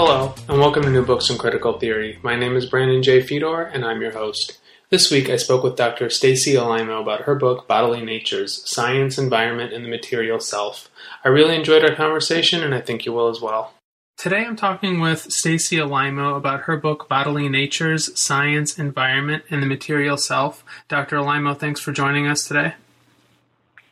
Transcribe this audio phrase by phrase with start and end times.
[0.00, 2.20] Hello, and welcome to New Books in Critical Theory.
[2.22, 3.20] My name is Brandon J.
[3.20, 4.60] Fedor, and I'm your host.
[4.90, 6.08] This week I spoke with Dr.
[6.08, 10.88] Stacy Alaimo about her book, Bodily Natures Science, Environment, and the Material Self.
[11.24, 13.74] I really enjoyed our conversation, and I think you will as well.
[14.16, 19.66] Today I'm talking with Stacy Alaimo about her book, Bodily Natures Science, Environment, and the
[19.66, 20.64] Material Self.
[20.86, 21.16] Dr.
[21.16, 22.74] Alaimo, thanks for joining us today.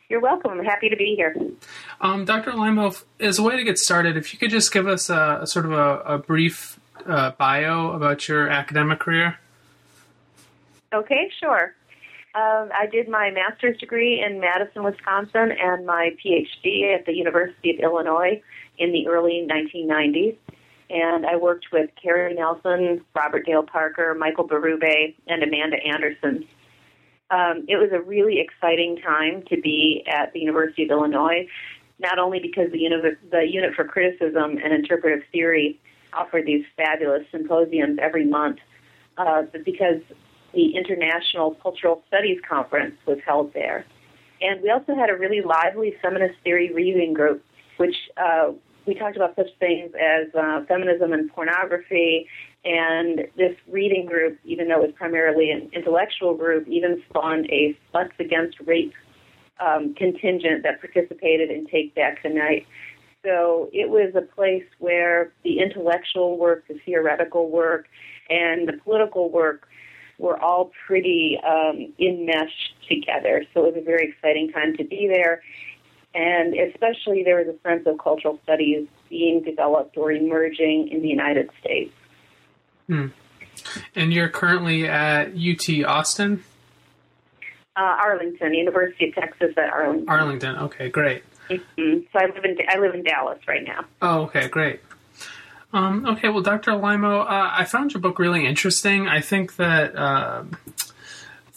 [0.09, 0.51] You're welcome.
[0.51, 1.35] I'm happy to be here.
[1.99, 2.51] Um, Dr.
[2.51, 5.47] Alaimo, as a way to get started, if you could just give us a, a
[5.47, 9.37] sort of a, a brief uh, bio about your academic career.
[10.93, 11.75] Okay, sure.
[12.35, 17.75] Um, I did my master's degree in Madison, Wisconsin, and my PhD at the University
[17.75, 18.41] of Illinois
[18.77, 20.37] in the early 1990s.
[20.89, 26.47] And I worked with Cary Nelson, Robert Dale Parker, Michael Berube, and Amanda Anderson
[27.29, 31.47] um, it was a really exciting time to be at the University of Illinois,
[31.99, 35.79] not only because the, uni- the Unit for Criticism and Interpretive Theory
[36.13, 38.59] offered these fabulous symposiums every month,
[39.17, 40.01] uh, but because
[40.53, 43.85] the International Cultural Studies Conference was held there.
[44.41, 47.43] And we also had a really lively feminist theory reading group,
[47.77, 48.51] which uh,
[48.85, 52.27] we talked about such things as uh, feminism and pornography
[52.67, 57.77] and this reading group, even though it was primarily an intellectual group, even spawned a
[57.93, 58.93] Sluts Against Rape
[59.65, 62.67] um, contingent that participated in Take Back the Night.
[63.23, 67.87] So it was a place where the intellectual work, the theoretical work,
[68.29, 69.69] and the political work
[70.17, 73.45] were all pretty um, enmeshed together.
[73.53, 75.41] So it was a very exciting time to be there.
[76.13, 81.07] And especially there was a sense of cultural studies being developed or emerging in the
[81.07, 81.93] United States.
[82.87, 83.07] Hmm.
[83.95, 86.43] And you're currently at UT Austin?
[87.75, 90.09] Uh, Arlington, University of Texas at Arlington.
[90.09, 91.23] Arlington, okay, great.
[91.49, 91.99] Mm-hmm.
[92.11, 93.85] So I live in I live in Dallas right now.
[94.01, 94.81] Oh, okay, great.
[95.73, 96.71] Um, okay, well, Dr.
[96.71, 99.07] Alaimo, uh, I found your book really interesting.
[99.07, 100.43] I think that uh,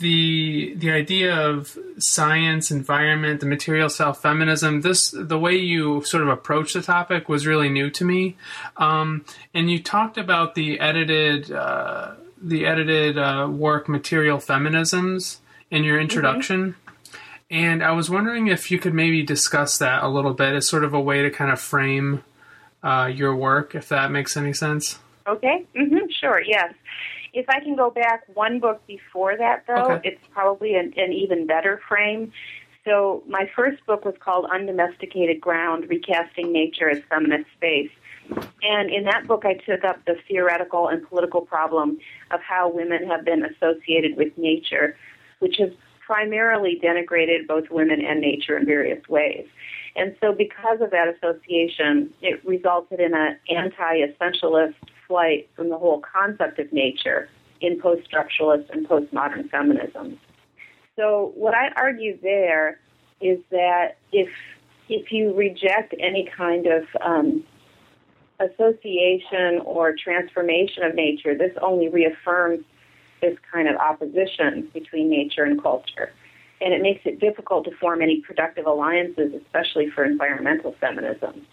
[0.00, 4.81] the the idea of science, environment, the material self, feminism.
[4.81, 8.37] This the way you sort of approach the topic was really new to me,
[8.77, 9.25] um,
[9.55, 15.38] and you talked about the edited uh, the edited uh, work, material feminisms,
[15.71, 16.72] in your introduction.
[16.72, 16.77] Mm-hmm.
[17.53, 20.84] And I was wondering if you could maybe discuss that a little bit as sort
[20.84, 22.22] of a way to kind of frame
[22.82, 24.99] uh, your work, if that makes any sense.
[25.27, 25.67] Okay.
[25.77, 26.06] Mm-hmm.
[26.21, 26.41] Sure.
[26.41, 26.75] Yes.
[27.32, 30.08] If I can go back one book before that, though, okay.
[30.08, 32.32] it's probably an, an even better frame.
[32.84, 37.90] So my first book was called Undomesticated Ground: Recasting Nature as Feminist Space.
[38.62, 41.98] And in that book, I took up the theoretical and political problem
[42.30, 44.96] of how women have been associated with nature,
[45.40, 49.46] which has primarily denigrated both women and nature in various ways.
[49.96, 54.74] And so, because of that association, it resulted in an anti essentialist
[55.10, 57.28] flight from the whole concept of nature
[57.60, 60.19] in post structuralist and postmodern feminism.
[60.94, 62.78] So, what I argue there
[63.20, 64.28] is that if
[64.88, 67.44] if you reject any kind of um,
[68.38, 72.65] association or transformation of nature, this only reaffirms
[73.20, 76.12] this kind of opposition between nature and culture.
[76.60, 81.47] And it makes it difficult to form any productive alliances, especially for environmental feminism.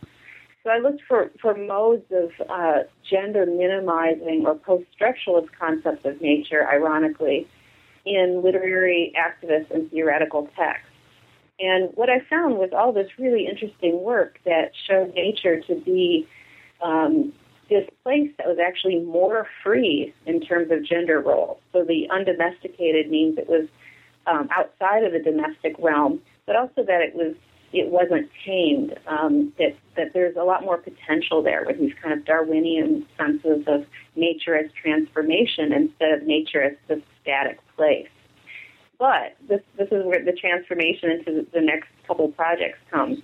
[0.67, 2.79] So I looked for, for modes of uh,
[3.09, 7.47] gender minimizing or post structuralist concepts of nature, ironically,
[8.05, 10.89] in literary, activists and theoretical texts.
[11.57, 16.27] And what I found was all this really interesting work that showed nature to be
[16.83, 17.31] um,
[17.69, 21.59] this place that was actually more free in terms of gender roles.
[21.71, 23.69] So the undomesticated means it was
[24.25, 27.35] um, outside of the domestic realm, but also that it was
[27.73, 28.97] it wasn't tamed.
[29.07, 33.63] Um, that that there's a lot more potential there with these kind of Darwinian senses
[33.67, 33.85] of
[34.15, 38.07] nature as transformation instead of nature as the static place.
[38.97, 43.19] But this this is where the transformation into the next couple projects comes.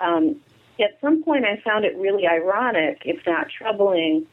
[0.00, 0.36] Um,
[0.80, 4.26] at some point, I found it really ironic, if not troubling,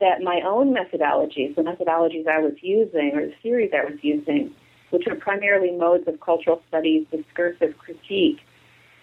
[0.00, 4.54] that my own methodologies, the methodologies I was using, or the theories I was using,
[4.90, 8.38] which are primarily modes of cultural studies, discursive critique,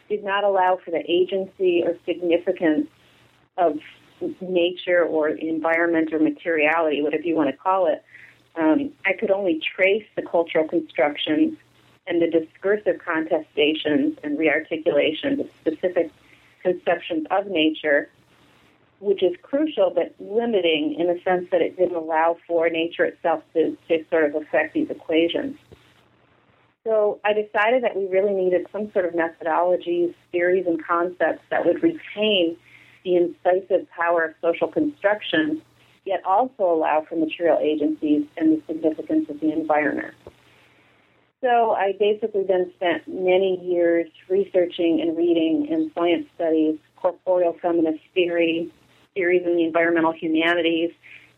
[0.10, 2.88] did not allow for the agency or significance
[3.58, 3.80] of
[4.42, 8.04] nature or environment or materiality, whatever you want to call it,
[8.56, 11.58] um, I could only trace the cultural constructions
[12.08, 16.12] and the discursive contestations and rearticulations of specific
[16.62, 18.10] conceptions of nature,
[19.00, 23.44] which is crucial but limiting in the sense that it didn't allow for nature itself
[23.54, 25.58] to, to sort of affect these equations.
[26.86, 31.66] So I decided that we really needed some sort of methodologies, theories, and concepts that
[31.66, 32.56] would retain
[33.04, 35.62] the incisive power of social construction,
[36.06, 40.14] yet also allow for material agencies and the significance of the environment.
[41.42, 48.00] So I basically then spent many years researching and reading in science studies, corporeal feminist
[48.14, 48.72] theory,
[49.16, 50.92] theories in the environmental humanities,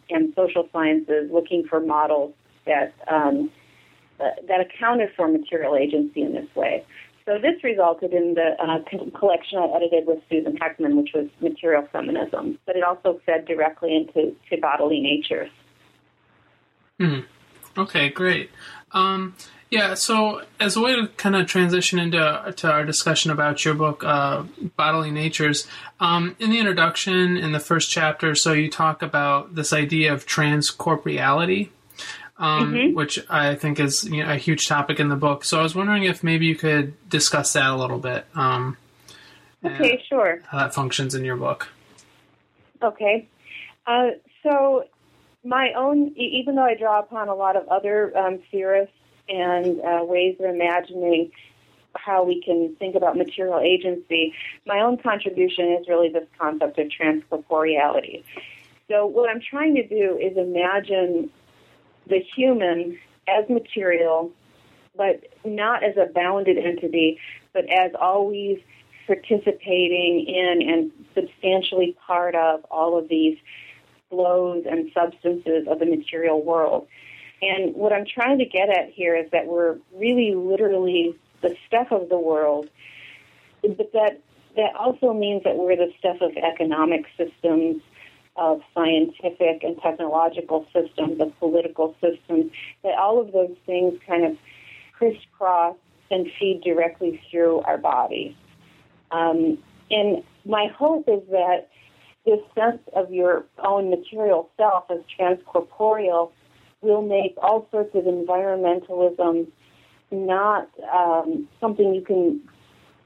[0.09, 2.33] and social sciences, looking for models
[2.65, 3.49] that um,
[4.19, 6.83] uh, that accounted for material agency in this way.
[7.25, 8.79] So this resulted in the uh,
[9.19, 13.95] collection I edited with Susan Hekman, which was Material Feminism, but it also fed directly
[13.95, 15.49] into to bodily natures.
[16.99, 17.19] Hmm.
[17.77, 18.49] Okay, great.
[18.93, 19.35] Um,
[19.69, 23.73] yeah, so as a way to kind of transition into to our discussion about your
[23.73, 24.43] book, uh,
[24.77, 25.67] Bodily Natures,
[25.99, 30.25] um, in the introduction, in the first chapter, so you talk about this idea of
[30.25, 31.69] transcorporeality,
[32.39, 32.95] um, mm-hmm.
[32.95, 35.43] which I think is you know, a huge topic in the book.
[35.43, 38.25] So I was wondering if maybe you could discuss that a little bit.
[38.35, 38.77] Um,
[39.65, 40.41] okay, sure.
[40.47, 41.67] How that functions in your book.
[42.81, 43.27] Okay.
[43.85, 44.09] Uh,
[44.43, 44.85] so
[45.43, 48.93] my own, even though I draw upon a lot of other um, theorists
[49.29, 51.31] and uh, ways of imagining
[51.95, 54.33] how we can think about material agency,
[54.65, 58.23] my own contribution is really this concept of transcorporeality.
[58.87, 61.29] So, what I'm trying to do is imagine
[62.07, 64.31] the human as material,
[64.95, 67.19] but not as a bounded entity,
[67.53, 68.59] but as always
[69.05, 73.37] participating in and substantially part of all of these
[74.09, 76.87] flows and substances of the material world.
[77.41, 81.87] And what I'm trying to get at here is that we're really literally the stuff
[81.91, 82.69] of the world,
[83.61, 84.19] but that
[84.55, 87.81] that also means that we're the stuff of economic systems,
[88.37, 92.51] of scientific and technological systems, of political systems,
[92.83, 94.37] that all of those things kind of
[94.93, 95.75] crisscross
[96.09, 98.33] and feed directly through our bodies.
[99.11, 99.57] Um,
[99.89, 101.69] and my hope is that
[102.25, 106.31] this sense of your own material self as transcorporeal
[106.81, 109.47] will make all sorts of environmentalism
[110.11, 112.41] not um, something you can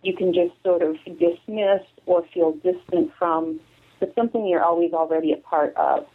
[0.04, 3.60] you can just sort of dismiss or feel distant from,
[4.01, 6.06] but something you're always already a part of.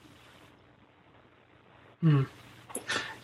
[2.02, 2.24] Hmm.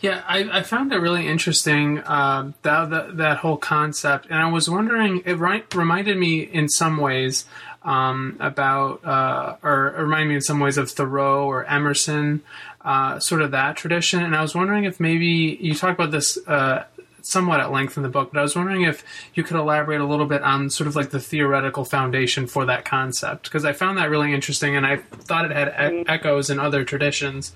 [0.00, 4.50] Yeah, I, I, found it really interesting uh, that, that, that whole concept, and I
[4.50, 5.22] was wondering.
[5.26, 7.44] It right, reminded me in some ways
[7.82, 12.42] um, about, uh, or, or reminded me in some ways of Thoreau or Emerson,
[12.80, 14.22] uh, sort of that tradition.
[14.22, 16.84] And I was wondering if maybe you talk about this uh,
[17.22, 19.04] somewhat at length in the book, but I was wondering if
[19.34, 22.84] you could elaborate a little bit on sort of like the theoretical foundation for that
[22.84, 26.58] concept because I found that really interesting and I thought it had e- echoes in
[26.58, 27.54] other traditions.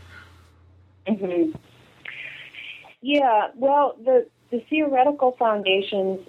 [1.07, 1.57] Mm-hmm.
[3.03, 6.27] Yeah, well, the the theoretical foundations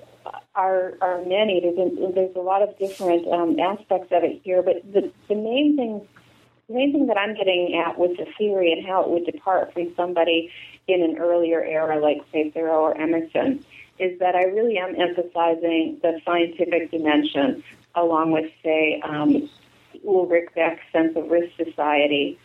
[0.55, 1.59] are are many.
[1.59, 5.35] There's a, there's a lot of different um, aspects of it here, but the the
[5.35, 6.07] main thing
[6.67, 9.73] the main thing that I'm getting at with the theory and how it would depart
[9.73, 10.51] from somebody
[10.87, 13.63] in an earlier era like, say, Thoreau or Emerson
[13.99, 17.63] is that I really am emphasizing the scientific dimension
[17.95, 19.49] along with, say, um,
[20.05, 22.37] Ulrich Beck's sense of risk society,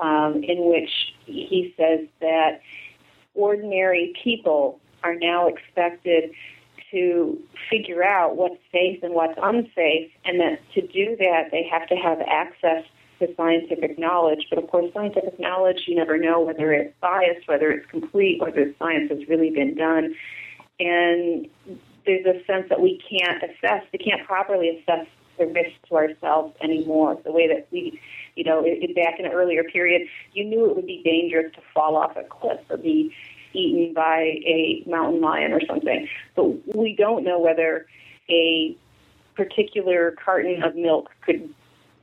[0.00, 0.90] um, in which
[1.26, 2.60] he says that
[3.34, 6.30] ordinary people are now expected
[6.90, 7.38] to
[7.68, 11.96] figure out what's safe and what's unsafe, and that to do that, they have to
[11.96, 12.84] have access
[13.18, 14.46] to scientific knowledge.
[14.50, 18.72] But of course, scientific knowledge, you never know whether it's biased, whether it's complete, whether
[18.78, 20.14] science has really been done.
[20.78, 21.48] And
[22.04, 25.06] there's a sense that we can't assess, we can't properly assess
[25.38, 27.18] the risk to ourselves anymore.
[27.24, 28.00] The way that we,
[28.36, 28.62] you know,
[28.94, 32.24] back in an earlier period, you knew it would be dangerous to fall off a
[32.24, 33.14] cliff or be
[33.52, 36.08] eaten by a mountain lion or something.
[36.34, 37.86] But we don't know whether
[38.28, 38.76] a
[39.34, 41.52] particular carton of milk could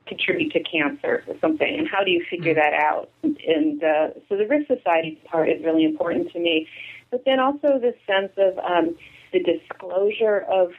[0.07, 2.55] contribute to cancer or something, and how do you figure mm.
[2.55, 3.09] that out?
[3.23, 6.67] And uh, so the risk society part is really important to me,
[7.11, 8.95] but then also this sense of um,
[9.31, 10.71] the disclosure of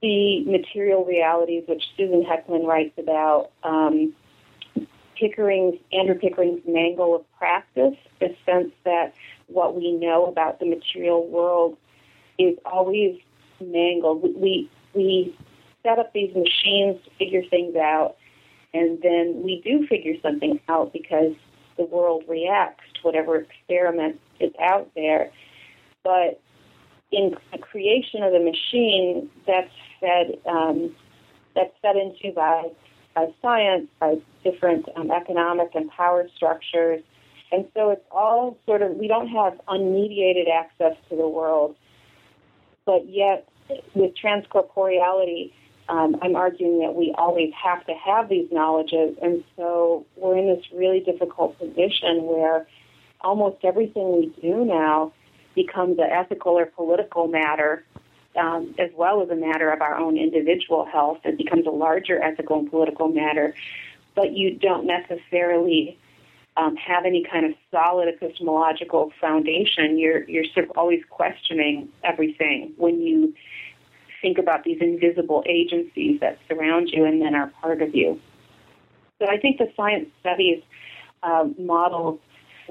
[0.00, 3.50] the material realities, which Susan Hekman writes about.
[3.62, 4.14] Um,
[5.18, 9.14] Pickering's Andrew Pickering's mangle of practice, the sense that
[9.48, 11.76] what we know about the material world
[12.38, 13.18] is always
[13.60, 14.22] mangled.
[14.36, 15.36] We we
[15.82, 18.16] set up these machines to figure things out,
[18.74, 21.34] and then we do figure something out because
[21.76, 25.30] the world reacts to whatever experiment is out there.
[26.04, 26.40] But
[27.10, 29.70] in the creation of the machine, that's
[30.00, 30.94] fed um,
[31.54, 32.64] that's fed into by
[33.14, 37.02] by science, by different um, economic and power structures,
[37.50, 41.74] and so it's all sort of we don't have unmediated access to the world,
[42.84, 43.48] but yet
[43.94, 45.52] with transcorporeality,
[45.88, 50.46] um, I'm arguing that we always have to have these knowledges, and so we're in
[50.46, 52.66] this really difficult position where
[53.20, 55.12] almost everything we do now
[55.54, 57.84] becomes an ethical or political matter,
[58.36, 61.18] um, as well as a matter of our own individual health.
[61.24, 63.54] It becomes a larger ethical and political matter,
[64.14, 65.98] but you don't necessarily
[66.58, 69.96] um, have any kind of solid epistemological foundation.
[69.96, 73.34] You're you're sort of always questioning everything when you
[74.20, 78.20] think about these invisible agencies that surround you and then are part of you.
[79.18, 80.62] So I think the science studies
[81.22, 82.20] uh, models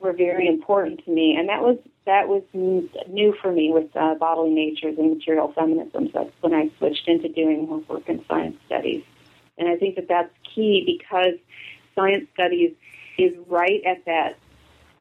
[0.02, 4.16] were very important to me, and that was that was new for me with uh,
[4.16, 6.14] bodily natures and material feminisms.
[6.14, 9.04] That's when I switched into doing more work in science studies,
[9.58, 11.36] and I think that that's key because
[11.96, 12.74] science studies
[13.18, 14.38] is right at that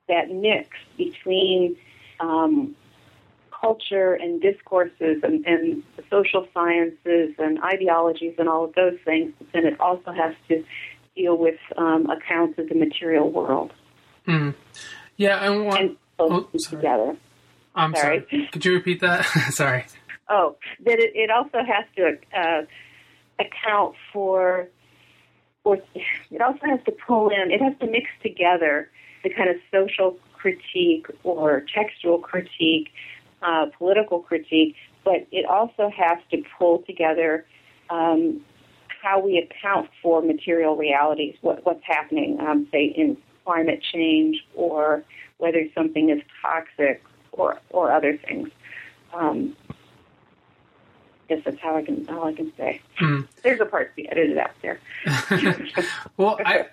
[0.08, 1.76] that mix between
[2.20, 2.74] um,
[3.60, 9.32] culture and discourses and, and the social sciences and ideologies and all of those things,
[9.38, 10.64] but then it also has to
[11.14, 13.72] deal with um, accounts of the material world.
[14.26, 14.54] Mm.
[15.16, 17.16] Yeah, I want and both oh, together.
[17.74, 18.26] I'm sorry.
[18.30, 18.48] sorry.
[18.52, 19.24] Could you repeat that?
[19.50, 19.86] sorry.
[20.28, 22.62] Oh, that it, it also has to uh,
[23.38, 24.68] account for,
[25.64, 25.78] or
[26.30, 27.50] it also has to pull in.
[27.50, 28.90] It has to mix together
[29.22, 32.90] the kind of social critique or textual critique
[33.42, 37.46] uh, political critique, but it also has to pull together
[37.90, 38.40] um,
[39.02, 45.04] how we account for material realities, what, what's happening, um, say, in climate change or
[45.38, 47.02] whether something is toxic
[47.32, 48.48] or, or other things.
[49.14, 49.56] Um,
[51.28, 52.80] I guess that's how I can all I can say.
[53.00, 53.26] Mm.
[53.42, 54.78] There's a part to be edited out there.
[56.16, 56.66] well, I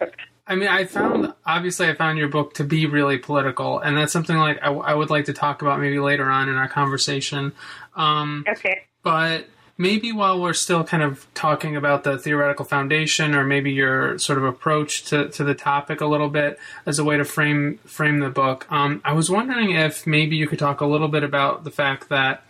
[0.45, 4.11] I mean, I found obviously I found your book to be really political, and that's
[4.11, 7.53] something like I, I would like to talk about maybe later on in our conversation.
[7.95, 8.83] Um, okay.
[9.03, 9.47] But
[9.77, 14.37] maybe while we're still kind of talking about the theoretical foundation, or maybe your sort
[14.37, 18.19] of approach to, to the topic a little bit as a way to frame frame
[18.19, 21.63] the book, um, I was wondering if maybe you could talk a little bit about
[21.63, 22.43] the fact that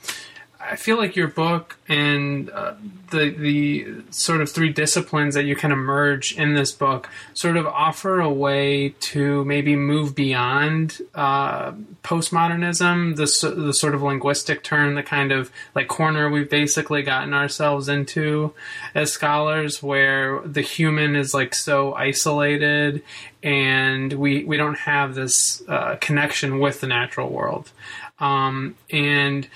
[0.70, 2.76] I feel like your book and uh,
[3.12, 7.58] the the sort of three disciplines that you kind of merge in this book sort
[7.58, 14.64] of offer a way to maybe move beyond uh, postmodernism, the the sort of linguistic
[14.64, 18.54] turn, the kind of like corner we've basically gotten ourselves into
[18.96, 23.04] as scholars, where the human is like so isolated
[23.44, 27.72] and we we don't have this uh, connection with the natural world,
[28.20, 29.48] um, and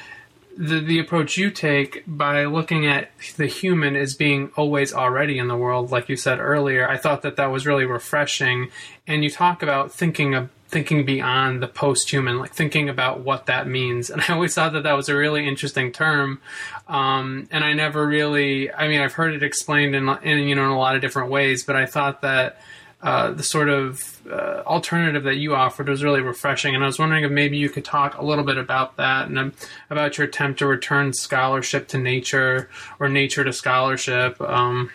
[0.58, 5.48] the the approach you take by looking at the human as being always already in
[5.48, 8.70] the world, like you said earlier, I thought that that was really refreshing.
[9.06, 13.68] And you talk about thinking of thinking beyond the post-human, like thinking about what that
[13.68, 14.10] means.
[14.10, 16.42] And I always thought that that was a really interesting term.
[16.88, 20.66] Um, and I never really, I mean, I've heard it explained in, in you know
[20.66, 22.60] in a lot of different ways, but I thought that
[23.02, 26.74] uh, the sort of uh, alternative that you offered was really refreshing.
[26.74, 29.38] And I was wondering if maybe you could talk a little bit about that and
[29.38, 29.54] um,
[29.90, 34.90] about your attempt to return scholarship to nature or nature to scholarship, um,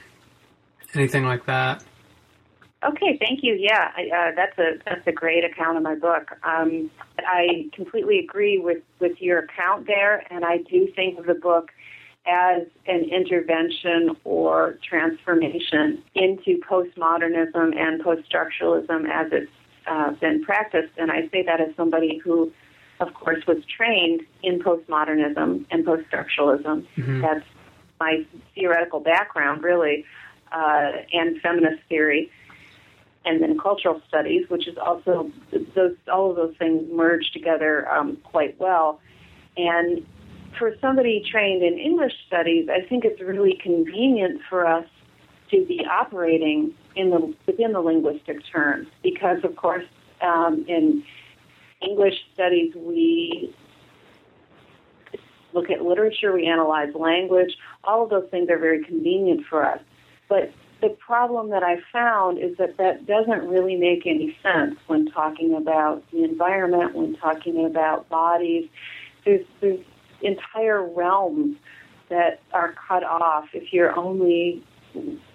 [0.95, 1.85] anything like that.
[2.85, 3.55] Okay, thank you.
[3.55, 6.37] Yeah, I, uh, that's a that's a great account of my book.
[6.43, 11.35] Um, I completely agree with with your account there, and I do think of the
[11.35, 11.71] book
[12.27, 19.51] as an intervention or transformation into postmodernism and poststructuralism as it's
[19.87, 20.93] uh, been practiced.
[20.97, 22.53] And I say that as somebody who,
[23.01, 26.87] of course, was trained in postmodernism and poststructuralism.
[26.97, 27.21] Mm-hmm.
[27.23, 27.45] That's
[27.99, 28.25] my
[28.55, 30.05] theoretical background, really,
[30.53, 32.31] uh, and feminist theory.
[33.25, 35.31] And then cultural studies, which is also
[35.75, 39.01] those all of those things merge together um, quite well.
[39.57, 40.05] And
[40.59, 44.87] for somebody trained in English studies, I think it's really convenient for us
[45.51, 49.85] to be operating in the within the linguistic terms because, of course,
[50.21, 51.05] um, in
[51.81, 53.55] English studies we
[55.53, 57.57] look at literature, we analyze language.
[57.85, 59.81] All of those things are very convenient for us.
[60.29, 65.07] But the problem that I found is that that doesn't really make any sense when
[65.11, 68.69] talking about the environment, when talking about bodies.
[69.25, 69.79] There's, there's
[70.23, 71.57] entire realms
[72.09, 74.63] that are cut off if you're only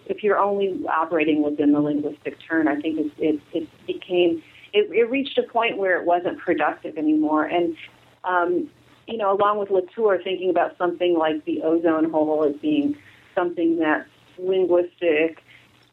[0.06, 4.90] if you're only operating within the linguistic turn, I think it, it, it became it,
[4.92, 7.46] it reached a point where it wasn't productive anymore.
[7.46, 7.76] And
[8.24, 8.70] um,
[9.08, 12.98] you know, along with Latour, thinking about something like the ozone hole as being
[13.34, 15.42] something that's linguistic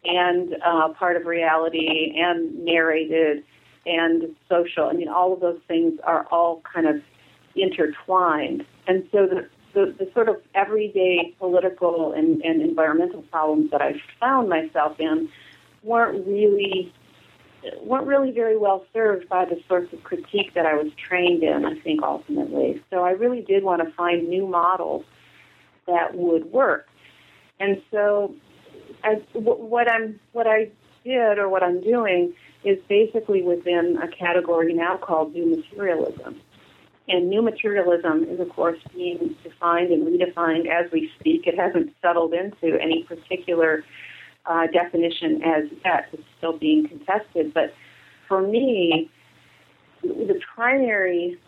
[0.05, 3.45] and uh, part of reality and narrated
[3.87, 4.85] and social.
[4.85, 6.97] I mean, all of those things are all kind of
[7.55, 8.67] intertwined.
[8.87, 14.01] And so the, the, the sort of everyday political and, and environmental problems that I
[14.21, 15.29] found myself in
[15.83, 16.93] weren't really
[17.81, 21.65] weren't really very well served by the sorts of critique that I was trained in,
[21.65, 22.83] I think, ultimately.
[22.91, 25.05] So I really did want to find new models
[25.87, 26.89] that would work.
[27.61, 28.35] And so
[29.03, 30.71] I, what I'm what I
[31.05, 36.41] did or what I'm doing is basically within a category now called new materialism.
[37.07, 41.47] And new materialism is, of course, being defined and redefined as we speak.
[41.47, 43.85] It hasn't settled into any particular
[44.47, 46.09] uh, definition as yet.
[46.13, 47.53] It's still being contested.
[47.53, 47.75] But
[48.27, 49.11] for me,
[50.03, 51.39] the primary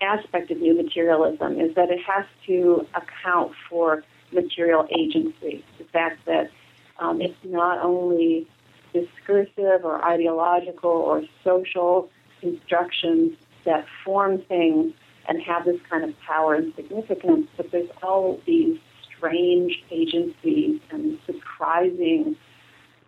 [0.00, 4.02] aspect of new materialism is that it has to account for
[4.32, 5.64] material agency.
[5.78, 6.50] The fact that
[6.98, 8.48] um, it's not only
[8.92, 14.92] discursive or ideological or social constructions that form things
[15.26, 18.78] and have this kind of power and significance, but there's all these
[19.16, 22.36] strange agencies and surprising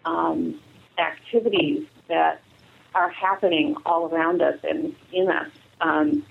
[0.05, 0.59] um,
[0.99, 2.41] activities that
[2.95, 6.25] are happening all around us and in us um,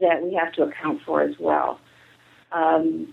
[0.00, 1.78] that we have to account for as well.
[2.52, 3.12] Um,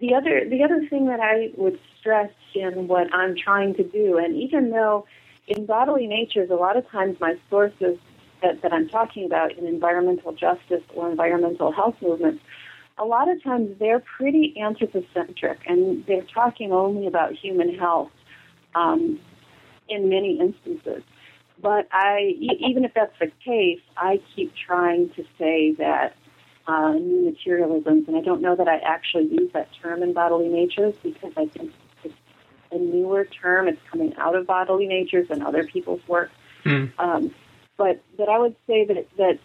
[0.00, 4.18] the other the other thing that I would stress in what I'm trying to do,
[4.18, 5.06] and even though
[5.46, 7.98] in bodily natures, a lot of times my sources
[8.42, 12.42] that, that I'm talking about in environmental justice or environmental health movements,
[12.98, 18.10] a lot of times they're pretty anthropocentric and they're talking only about human health
[18.74, 19.18] um,
[19.88, 21.02] in many instances.
[21.60, 26.16] But I, even if that's the case, I keep trying to say that
[26.66, 30.48] uh, new materialisms, and I don't know that I actually use that term in bodily
[30.48, 31.72] natures because I think
[32.04, 32.14] it's
[32.70, 33.68] a newer term.
[33.68, 36.30] It's coming out of bodily natures and other people's work.
[36.64, 36.92] Mm.
[36.98, 37.34] Um,
[37.82, 39.40] but but I would say that that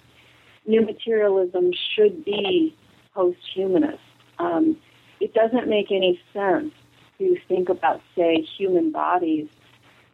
[0.67, 2.76] new materialism should be
[3.15, 4.04] post-humanist.
[4.38, 4.78] Um,
[5.19, 6.71] it doesn't make any sense
[7.17, 9.47] to think about, say, human bodies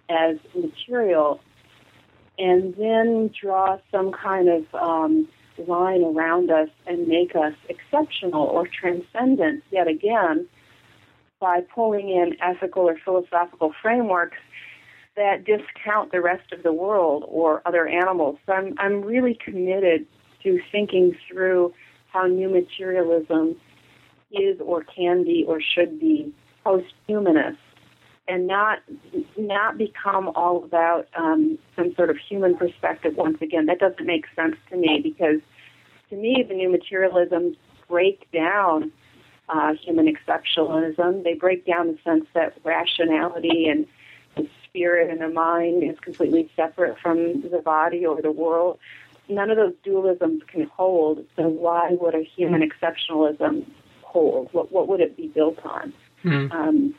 [0.10, 1.42] as material
[2.40, 5.28] and then draw some kind of um,
[5.68, 10.48] line around us and make us exceptional or transcendent yet again
[11.42, 14.38] by pulling in ethical or philosophical frameworks
[15.16, 18.38] that discount the rest of the world or other animals.
[18.46, 20.06] So I'm, I'm really committed
[20.44, 21.74] to thinking through
[22.12, 23.56] how new materialism
[24.32, 27.60] is or can be or should be post-humanist
[28.28, 28.80] and not
[29.38, 33.16] not become all about um, some sort of human perspective.
[33.18, 35.42] Once again, that doesn't make sense to me because
[36.10, 37.58] to me the new materialisms
[37.90, 38.92] break down
[39.50, 41.24] uh, human exceptionalism.
[41.24, 43.86] They break down the sense that rationality and
[44.74, 48.80] spirit and the mind is completely separate from the body or the world.
[49.30, 51.26] None of those dualisms can hold.
[51.36, 53.66] So why would a human exceptionalism
[54.02, 54.50] hold?
[54.52, 55.94] What what would it be built on?
[56.24, 56.52] Mm.
[56.52, 56.96] Um,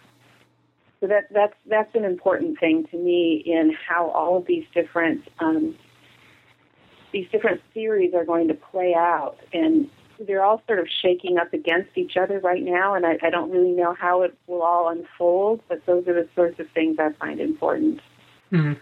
[1.00, 5.26] so that that's that's an important thing to me in how all of these different
[5.40, 5.74] um,
[7.12, 11.52] these different theories are going to play out, and they're all sort of shaking up
[11.52, 14.88] against each other right now, and I, I don't really know how it will all
[14.88, 15.60] unfold.
[15.68, 18.00] But those are the sorts of things I find important.
[18.52, 18.80] Mm-hmm.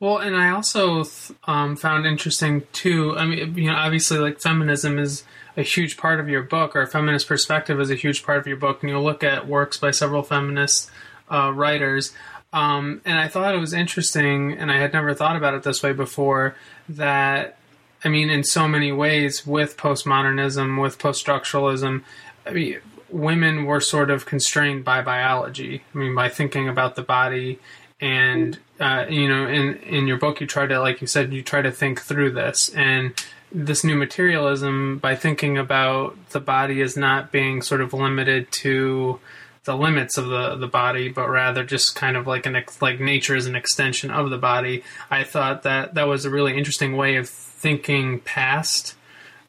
[0.00, 1.04] Well, and I also
[1.44, 3.16] um, found interesting too.
[3.16, 5.24] I mean, you know, obviously, like feminism is
[5.56, 8.56] a huge part of your book, or feminist perspective is a huge part of your
[8.56, 10.90] book, and you'll look at works by several feminist
[11.30, 12.12] uh, writers.
[12.52, 15.82] Um, and I thought it was interesting, and I had never thought about it this
[15.82, 16.54] way before.
[16.88, 17.56] That
[18.04, 22.02] I mean, in so many ways, with postmodernism, with post-structuralism,
[22.46, 25.84] I mean, women were sort of constrained by biology.
[25.94, 27.60] I mean, by thinking about the body,
[28.00, 31.42] and uh, you know, in in your book, you try to, like you said, you
[31.42, 33.14] try to think through this and
[33.52, 39.20] this new materialism by thinking about the body as not being sort of limited to
[39.64, 43.36] the limits of the the body, but rather just kind of like an like nature
[43.36, 44.82] is an extension of the body.
[45.10, 47.28] I thought that that was a really interesting way of
[47.62, 48.96] thinking past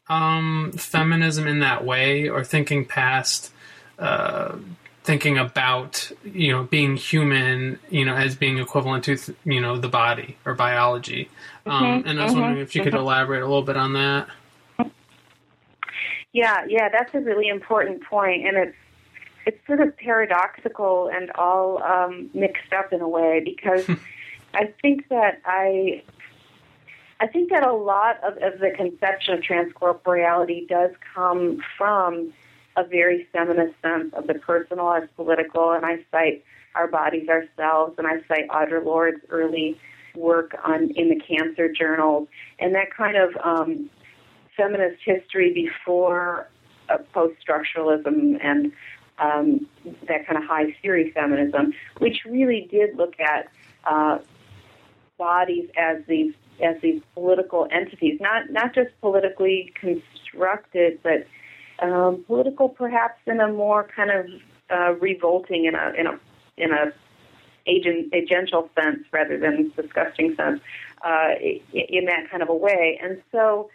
[0.08, 3.52] um, feminism in that way, or thinking past.
[3.98, 4.56] Uh,
[5.04, 9.88] thinking about you know being human you know as being equivalent to you know the
[9.88, 11.28] body or biology
[11.66, 12.90] um, mm-hmm, and i was mm-hmm, wondering if you mm-hmm.
[12.90, 14.26] could elaborate a little bit on that
[16.32, 18.76] yeah yeah that's a really important point and it's
[19.46, 23.86] it's sort of paradoxical and all um, mixed up in a way because
[24.54, 26.02] I think that I
[27.20, 32.32] I think that a lot of, of the conception of transcorporeality does come from
[32.76, 37.94] a very feminist sense of the personal as political, and I cite Our Bodies Ourselves,
[37.98, 39.78] and I cite Audre Lorde's early
[40.16, 43.90] work on in the cancer journals, and that kind of um,
[44.56, 46.48] feminist history before
[46.88, 48.72] uh, post-structuralism and
[49.18, 49.66] um,
[50.08, 53.48] that kind of high theory feminism, which really did look at
[53.84, 54.18] uh,
[55.16, 61.26] bodies as these as these political entities, not not just politically constructed, but
[61.80, 64.26] um, political perhaps in a more kind of
[64.70, 66.18] uh, revolting in a in a
[66.56, 66.92] in a
[67.66, 70.60] agent, agential sense rather than disgusting sense
[71.02, 71.30] uh,
[71.72, 72.98] in that kind of a way.
[73.02, 73.70] And so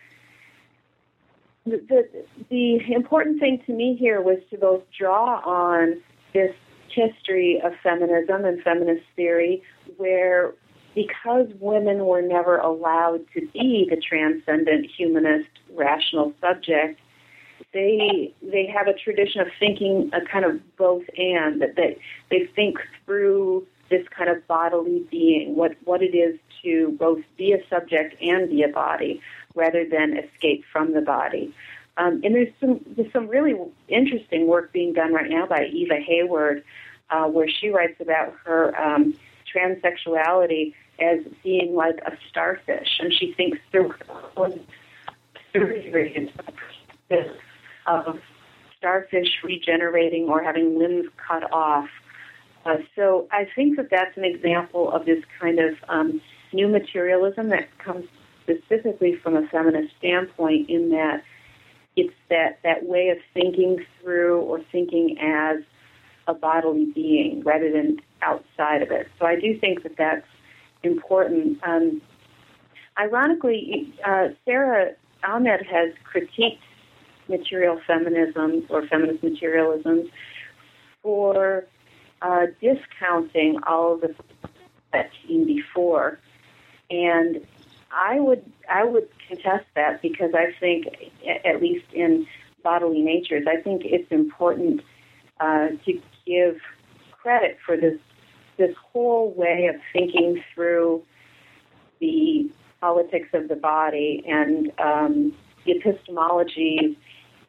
[1.65, 2.07] the,
[2.49, 6.01] the important thing to me here was to both draw on
[6.33, 6.55] this
[6.89, 9.61] history of feminism and feminist theory
[9.97, 10.53] where
[10.99, 16.99] because women were never allowed to be the transcendent humanist rational subject
[17.73, 21.97] they they have a tradition of thinking a kind of both and that they
[22.29, 27.53] they think through this kind of bodily being what what it is to both be
[27.53, 29.21] a subject and be a body
[29.55, 31.53] rather than escape from the body.
[31.97, 33.55] Um, and there's some there's some really
[33.87, 36.63] interesting work being done right now by Eva Hayward
[37.09, 39.13] uh, where she writes about her um,
[39.53, 43.93] transsexuality as being like a starfish and she thinks through
[45.53, 46.31] surgery
[47.87, 48.19] of
[48.77, 51.89] starfish regenerating or having limbs cut off.
[52.65, 56.21] Uh, so I think that that's an example of this kind of um,
[56.53, 58.05] new materialism that comes
[58.43, 61.23] specifically from a feminist standpoint in that
[61.95, 65.57] it's that, that way of thinking through or thinking as
[66.27, 69.07] a bodily being rather than outside of it.
[69.19, 70.25] So I do think that that's
[70.83, 71.59] important.
[71.63, 72.01] Um,
[72.97, 74.91] ironically, uh, Sara
[75.23, 76.59] Ahmed has critiqued
[77.27, 80.09] material feminism or feminist materialism
[81.01, 81.65] for
[82.21, 84.15] uh, discounting all of the
[84.91, 86.19] that came before.
[86.89, 87.45] And
[87.91, 90.87] I would I would contest that because I think,
[91.45, 92.27] at least in
[92.63, 94.81] bodily natures, I think it's important
[95.39, 96.59] uh, to give
[97.11, 97.99] credit for this
[98.59, 101.01] this whole way of thinking through
[101.99, 102.47] the
[102.79, 105.33] politics of the body and um,
[105.65, 106.95] the epistemology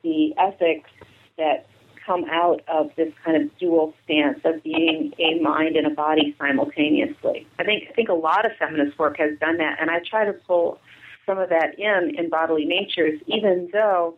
[0.03, 0.91] the ethics
[1.37, 1.67] that
[2.07, 6.35] come out of this kind of dual stance of being a mind and a body
[6.39, 7.47] simultaneously.
[7.59, 10.25] I think I think a lot of feminist work has done that, and I try
[10.25, 10.79] to pull
[11.27, 14.17] some of that in in bodily natures, even though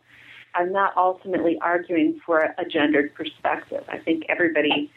[0.55, 3.83] I'm not ultimately arguing for a gendered perspective.
[3.89, 4.91] I think everybody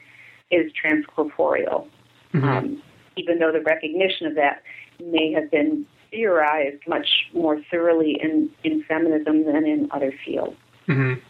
[0.51, 1.89] is transcorporeal,
[2.33, 2.45] mm-hmm.
[2.45, 2.83] um,
[3.17, 4.63] even though the recognition of that
[5.01, 10.57] may have been theorized much more thoroughly in, in feminism than in other fields.
[10.89, 11.21] Mm-hmm.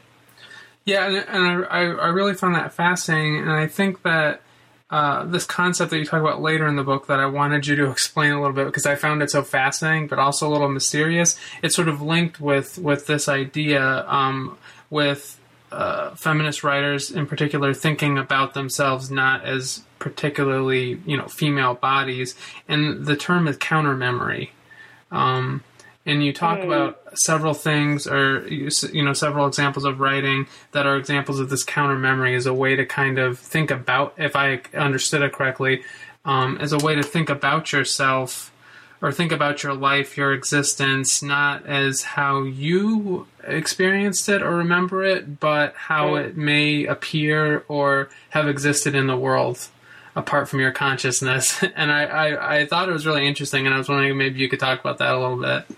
[0.85, 4.43] Yeah, and, and I, I really found that fascinating, and I think that
[4.89, 7.75] uh, this concept that you talk about later in the book that I wanted you
[7.77, 10.69] to explain a little bit because I found it so fascinating, but also a little
[10.69, 11.39] mysterious.
[11.63, 14.57] It's sort of linked with with this idea um,
[14.91, 15.41] with
[15.73, 22.35] uh, feminist writers in particular thinking about themselves not as particularly you know female bodies,
[22.69, 24.53] and the term is counter memory.
[25.11, 25.63] Um,
[26.07, 26.65] and you talk mm.
[26.65, 31.51] about several things or you you know several examples of writing that are examples of
[31.51, 35.33] this counter memory as a way to kind of think about if i understood it
[35.33, 35.83] correctly
[36.25, 38.53] um, as a way to think about yourself
[39.03, 45.05] or think about your life your existence not as how you experienced it or remember
[45.05, 46.25] it but how mm.
[46.25, 49.69] it may appear or have existed in the world
[50.15, 53.79] apart from your consciousness and I, I, I thought it was really interesting and i
[53.79, 55.77] was wondering maybe you could talk about that a little bit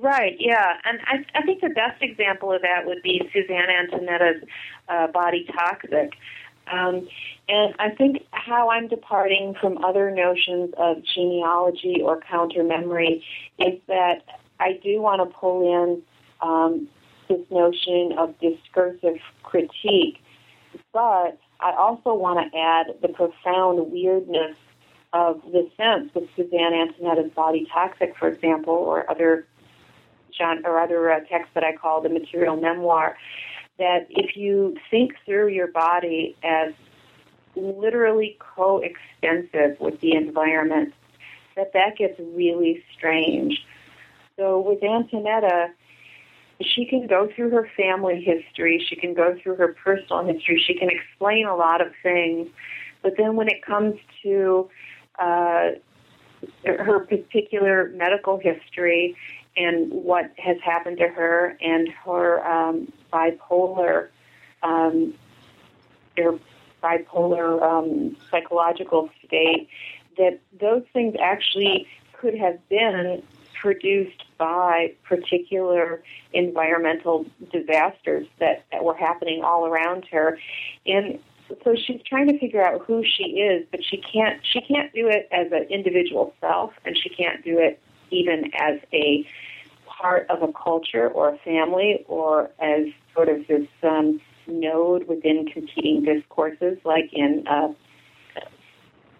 [0.00, 0.74] Right, yeah.
[0.84, 4.44] And I, I think the best example of that would be Susanne Antonetta's
[4.88, 6.12] uh, Body Toxic.
[6.70, 7.08] Um,
[7.48, 13.24] and I think how I'm departing from other notions of genealogy or counter memory
[13.58, 14.22] is that
[14.60, 16.02] I do want to pull in
[16.40, 16.88] um,
[17.28, 20.18] this notion of discursive critique,
[20.92, 24.56] but I also want to add the profound weirdness
[25.12, 29.46] of the sense with Susanne Antonetta's Body Toxic, for example, or other
[30.36, 33.16] John, or other uh, texts that I call the material memoir,
[33.78, 36.72] that if you think through your body as
[37.54, 40.92] literally coextensive with the environment,
[41.56, 43.64] that that gets really strange.
[44.36, 45.70] So with Antonetta,
[46.60, 50.74] she can go through her family history, she can go through her personal history, she
[50.74, 52.48] can explain a lot of things.
[53.02, 54.68] But then when it comes to
[55.18, 55.70] uh,
[56.64, 59.16] her particular medical history
[59.58, 64.08] and what has happened to her and her um, bipolar
[64.62, 65.14] um,
[66.16, 66.38] her
[66.82, 69.68] bipolar um, psychological state,
[70.16, 73.22] that those things actually could have been
[73.60, 80.38] produced by particular environmental disasters that, that were happening all around her.
[80.86, 81.18] And
[81.64, 85.08] so she's trying to figure out who she is, but she can't she can't do
[85.08, 89.26] it as an individual self and she can't do it even as a
[89.86, 95.46] part of a culture or a family or as sort of this um, node within
[95.46, 97.72] competing discourses like in uh,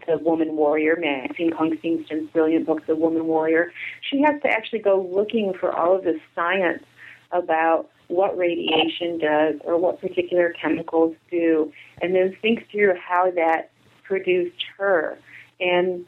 [0.06, 3.72] the Woman Warrior, Maxine Hong Kingston's brilliant book, The Woman Warrior.
[4.10, 6.82] She has to actually go looking for all of this science
[7.30, 11.70] about what radiation does or what particular chemicals do,
[12.00, 13.70] and then think through how that
[14.02, 15.18] produced her.
[15.60, 16.06] And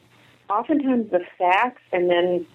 [0.49, 2.47] oftentimes the facts and then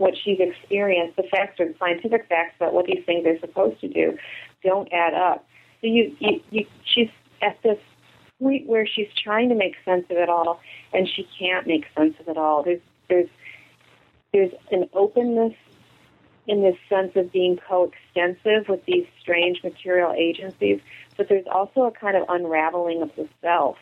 [0.00, 3.78] what she's experienced, the facts or the scientific facts about what these things are supposed
[3.82, 4.16] to do,
[4.64, 5.46] don't add up.
[5.82, 7.10] So you, you, you she's
[7.42, 7.78] at this
[8.40, 10.60] point where she's trying to make sense of it all,
[10.94, 12.62] and she can't make sense of it all.
[12.62, 13.28] There's there's
[14.32, 15.54] there's an openness
[16.46, 20.80] in this sense of being coextensive with these strange material agencies,
[21.18, 23.76] but there's also a kind of unraveling of the self,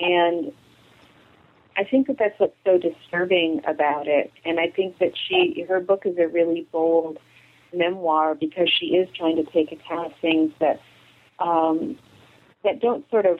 [0.00, 0.50] and
[1.76, 4.30] I think that that's what's so disturbing about it.
[4.44, 7.18] And I think that she her book is a really bold
[7.74, 10.80] memoir because she is trying to take account of things that
[11.38, 11.98] um,
[12.64, 13.38] that don't sort of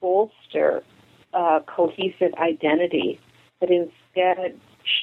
[0.00, 0.82] bolster
[1.32, 3.20] uh, cohesive identity,
[3.60, 4.58] but instead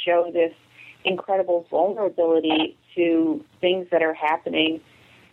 [0.06, 0.54] show this
[1.04, 4.82] incredible vulnerability to things that are happening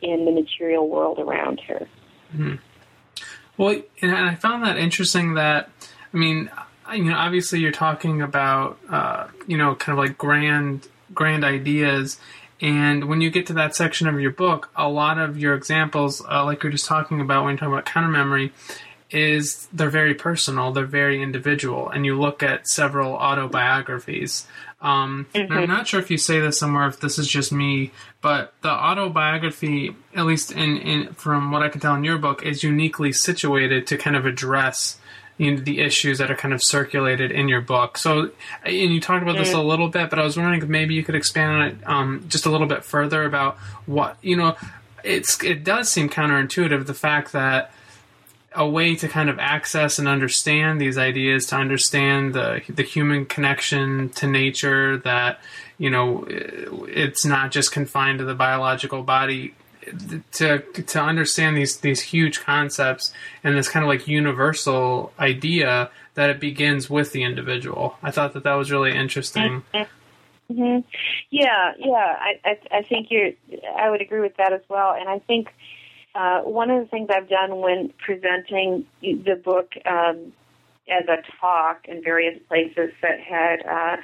[0.00, 1.88] in the material world around her.
[2.32, 2.54] Mm-hmm.
[3.56, 5.34] Well, and I found that interesting.
[5.34, 5.70] That
[6.12, 6.50] I mean,
[6.92, 12.18] you know, obviously you're talking about uh, you know, kind of like grand grand ideas.
[12.60, 16.22] And when you get to that section of your book, a lot of your examples,
[16.28, 18.52] uh, like you're just talking about when you're talking about counter memory,
[19.10, 24.46] is they're very personal, they're very individual, and you look at several autobiographies.
[24.80, 25.52] Um, mm-hmm.
[25.52, 28.70] I'm not sure if you say this somewhere, if this is just me, but the
[28.70, 33.12] autobiography, at least in, in from what I can tell in your book, is uniquely
[33.12, 34.98] situated to kind of address
[35.38, 37.96] you know, the issues that are kind of circulated in your book.
[37.96, 38.30] So,
[38.64, 41.04] and you talked about this a little bit, but I was wondering if maybe you
[41.04, 44.56] could expand on it um, just a little bit further about what you know.
[45.04, 47.70] It's it does seem counterintuitive the fact that
[48.52, 53.24] a way to kind of access and understand these ideas, to understand the the human
[53.24, 54.98] connection to nature.
[54.98, 55.40] That
[55.78, 59.54] you know, it's not just confined to the biological body.
[60.32, 66.30] To to understand these these huge concepts and this kind of like universal idea that
[66.30, 67.96] it begins with the individual.
[68.02, 69.62] I thought that that was really interesting.
[69.74, 70.80] Mm-hmm.
[71.30, 73.30] Yeah, yeah, I, I I think you're.
[73.76, 75.48] I would agree with that as well, and I think
[76.14, 80.32] uh, one of the things I've done when presenting the book um,
[80.90, 83.96] as a talk in various places that had uh,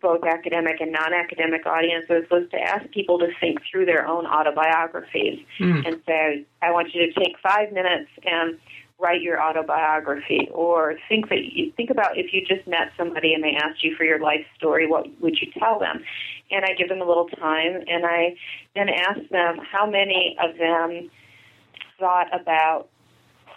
[0.00, 5.40] both academic and non-academic audiences was to ask people to think through their own autobiographies
[5.58, 5.86] mm.
[5.86, 8.58] and say, I want you to take five minutes and
[8.98, 13.42] write your autobiography or think that you think about if you just met somebody and
[13.42, 16.04] they asked you for your life story what would you tell them
[16.52, 18.32] and i give them a little time and i
[18.76, 21.10] then ask them how many of them
[21.98, 22.88] thought about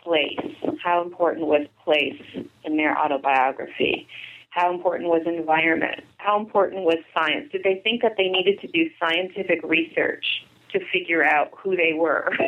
[0.06, 0.40] place.
[0.82, 2.22] How important was place
[2.64, 4.08] in their autobiography?
[4.56, 6.00] How important was environment?
[6.16, 7.52] How important was science?
[7.52, 11.92] Did they think that they needed to do scientific research to figure out who they
[11.92, 12.32] were?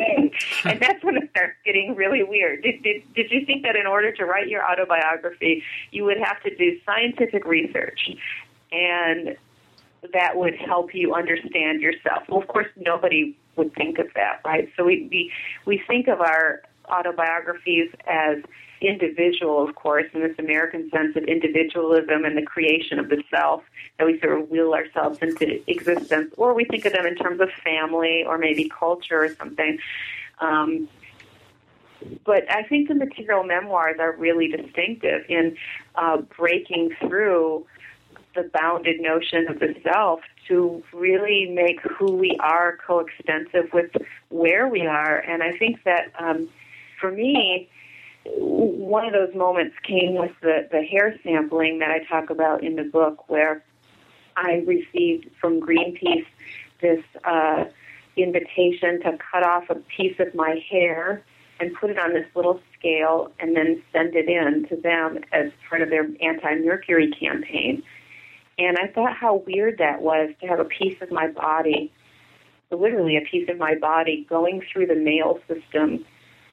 [0.64, 2.62] and that's when it starts getting really weird.
[2.62, 6.42] Did, did, did you think that in order to write your autobiography, you would have
[6.44, 8.08] to do scientific research
[8.72, 9.36] and
[10.14, 12.22] that would help you understand yourself?
[12.26, 14.72] Well, of course, nobody would think of that, right?
[14.78, 15.30] So we we,
[15.66, 18.38] we think of our autobiographies as
[18.80, 23.62] individual, of course, in this American sense of individualism and the creation of the self,
[23.98, 27.40] that we sort of will ourselves into existence, or we think of them in terms
[27.40, 29.78] of family or maybe culture or something.
[30.40, 30.88] Um,
[32.24, 35.56] but I think the material memoirs are really distinctive in
[35.96, 37.66] uh, breaking through
[38.34, 43.90] the bounded notion of the self to really make who we are coextensive with
[44.28, 45.18] where we are.
[45.18, 46.48] And I think that um,
[47.00, 47.68] for me,
[48.24, 52.76] one of those moments came with the, the hair sampling that I talk about in
[52.76, 53.64] the book, where
[54.36, 56.26] I received from Greenpeace
[56.80, 57.64] this uh,
[58.16, 61.24] invitation to cut off a piece of my hair
[61.60, 65.50] and put it on this little scale and then send it in to them as
[65.68, 67.82] part of their anti-mercury campaign.
[68.58, 71.92] And I thought how weird that was to have a piece of my body,
[72.70, 76.04] literally a piece of my body, going through the mail system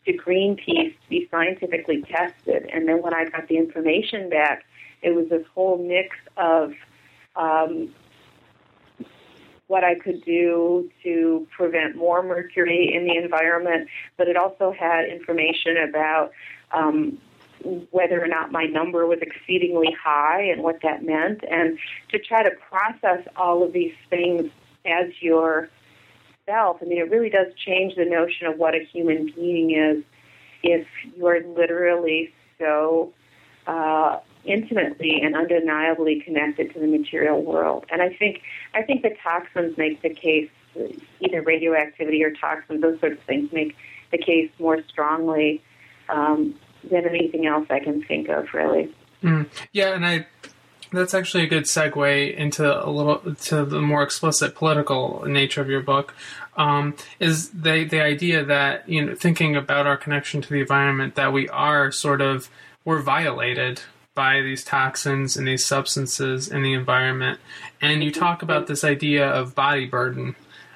[0.05, 2.69] to Greenpeace to be scientifically tested.
[2.71, 4.63] And then when I got the information back,
[5.01, 6.73] it was this whole mix of
[7.35, 7.93] um,
[9.67, 15.05] what I could do to prevent more mercury in the environment, but it also had
[15.05, 16.31] information about
[16.71, 17.17] um,
[17.91, 22.43] whether or not my number was exceedingly high and what that meant, and to try
[22.43, 24.51] to process all of these things
[24.85, 25.09] as
[26.47, 26.77] yourself.
[26.81, 30.03] I mean, it really does change the notion of what a human being is
[30.63, 33.13] if you're literally so
[33.67, 37.85] uh, intimately and undeniably connected to the material world.
[37.91, 38.41] And I think
[38.73, 40.49] I think the toxins make the case,
[41.19, 43.75] either radioactivity or toxins, those sorts of things make
[44.11, 45.61] the case more strongly
[46.09, 46.55] um,
[46.89, 48.93] than anything else I can think of, really.
[49.23, 49.49] Mm.
[49.71, 50.27] Yeah, and I
[50.91, 55.69] that's actually a good segue into a little to the more explicit political nature of
[55.69, 56.13] your book.
[56.57, 61.15] Um, is the the idea that you know thinking about our connection to the environment
[61.15, 62.49] that we are sort of
[62.85, 63.81] we're violated
[64.13, 67.39] by these toxins and these substances in the environment.
[67.81, 70.35] And you talk about this idea of body burden,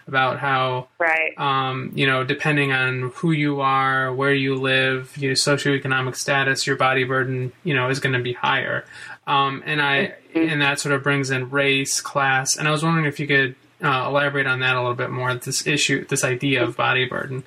[0.10, 1.38] about how, right.
[1.38, 6.76] um, you know, depending on who you are, where you live, your socioeconomic status, your
[6.76, 8.84] body burden, you know, is going to be higher.
[9.28, 10.50] Um, and I, mm-hmm.
[10.50, 13.56] and that sort of brings in race, class, and I was wondering if you could
[13.82, 15.34] uh, elaborate on that a little bit more.
[15.36, 17.43] This issue, this idea of body burden.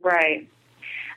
[0.00, 0.48] Right.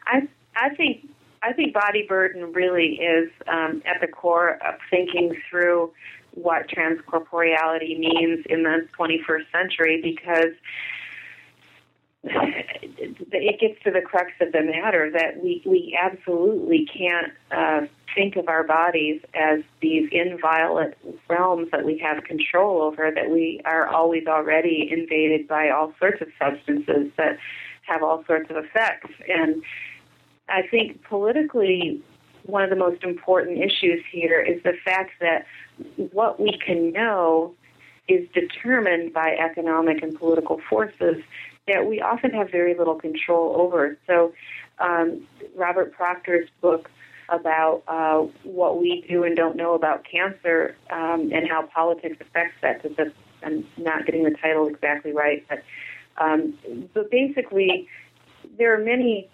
[0.06, 1.08] I I think
[1.42, 5.92] I think body burden really is um, at the core of thinking through
[6.34, 10.54] what transcorporeality means in the 21st century because
[12.24, 18.36] it gets to the crux of the matter that we, we absolutely can't uh, think
[18.38, 20.94] of our bodies as these inviolate
[21.28, 26.22] realms that we have control over, that we are always already invaded by all sorts
[26.22, 27.38] of substances that
[27.82, 29.12] have all sorts of effects.
[29.28, 29.62] And
[30.48, 32.02] I think politically,
[32.46, 35.46] one of the most important issues here is the fact that
[36.12, 37.54] what we can know
[38.08, 41.24] is determined by economic and political forces
[41.68, 43.98] that we often have very little control over.
[44.08, 44.34] So,
[44.80, 45.26] um,
[45.56, 46.90] Robert Proctor's book
[47.30, 52.56] about uh, what we do and don't know about cancer um, and how politics affects
[52.62, 52.86] that.
[53.44, 55.64] I'm not getting the title exactly right, but
[56.18, 56.58] um,
[56.94, 57.88] but basically,
[58.58, 59.30] there are many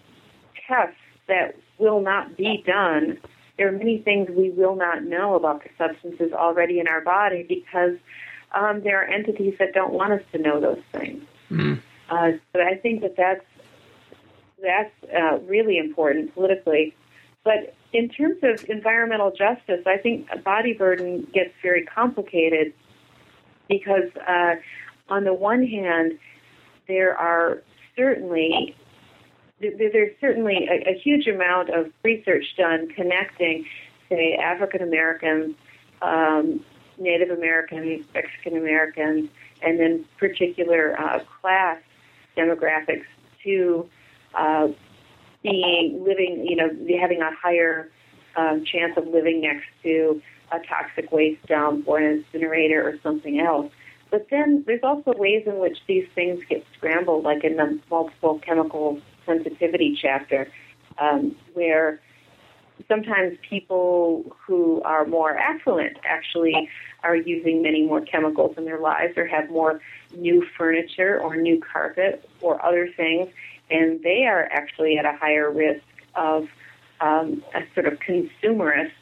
[0.66, 0.96] tests
[1.26, 3.18] that will not be done.
[3.56, 7.44] There are many things we will not know about the substances already in our body
[7.48, 7.96] because
[8.54, 11.22] um, there are entities that don't want us to know those things.
[11.50, 11.80] Mm.
[12.08, 13.44] Uh, so I think that that's
[14.62, 16.94] that's uh, really important politically.
[17.44, 22.74] But in terms of environmental justice, I think body burden gets very complicated
[23.68, 24.56] because, uh,
[25.08, 26.18] on the one hand,
[26.86, 27.62] there are
[27.96, 28.76] certainly
[29.60, 33.66] there's certainly a, a huge amount of research done connecting,
[34.08, 35.54] say, African Americans,
[36.02, 36.64] um,
[36.98, 39.28] Native Americans, Mexican Americans,
[39.62, 41.78] and then particular uh, class
[42.36, 43.04] demographics
[43.44, 43.88] to
[44.34, 44.68] uh,
[45.42, 46.70] being living, you know,
[47.00, 47.90] having a higher
[48.36, 53.40] um, chance of living next to a toxic waste dump or an incinerator or something
[53.40, 53.70] else.
[54.10, 58.40] But then there's also ways in which these things get scrambled, like in the multiple
[58.40, 60.50] chemical sensitivity chapter,
[60.98, 62.00] um, where
[62.88, 66.68] sometimes people who are more affluent actually
[67.02, 69.80] are using many more chemicals in their lives or have more
[70.16, 73.28] new furniture or new carpet or other things,
[73.70, 76.48] and they are actually at a higher risk of
[77.00, 78.92] um, a sort of consumerist,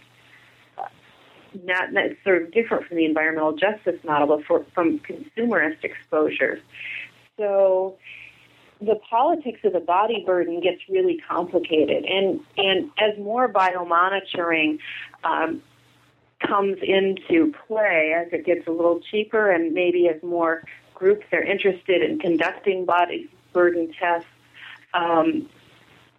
[1.65, 1.89] not,
[2.23, 6.61] sort of different from the environmental justice model, but for, from consumerist exposures.
[7.37, 7.97] So
[8.81, 14.79] the politics of the body burden gets really complicated, and and as more biomonitoring
[15.25, 15.63] um,
[16.41, 20.63] comes into play, as it gets a little cheaper, and maybe as more
[20.95, 24.29] groups are interested in conducting body burden tests,
[24.95, 25.49] um,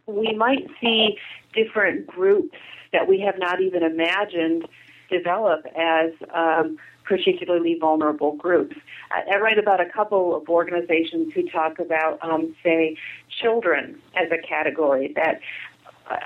[0.06, 1.18] we might see
[1.54, 2.58] different groups
[2.92, 4.68] that we have not even imagined
[5.10, 8.76] develop as um, particularly vulnerable groups.
[9.12, 12.98] I, I write about a couple of organizations who talk about, um, say,
[13.42, 15.42] children as a category that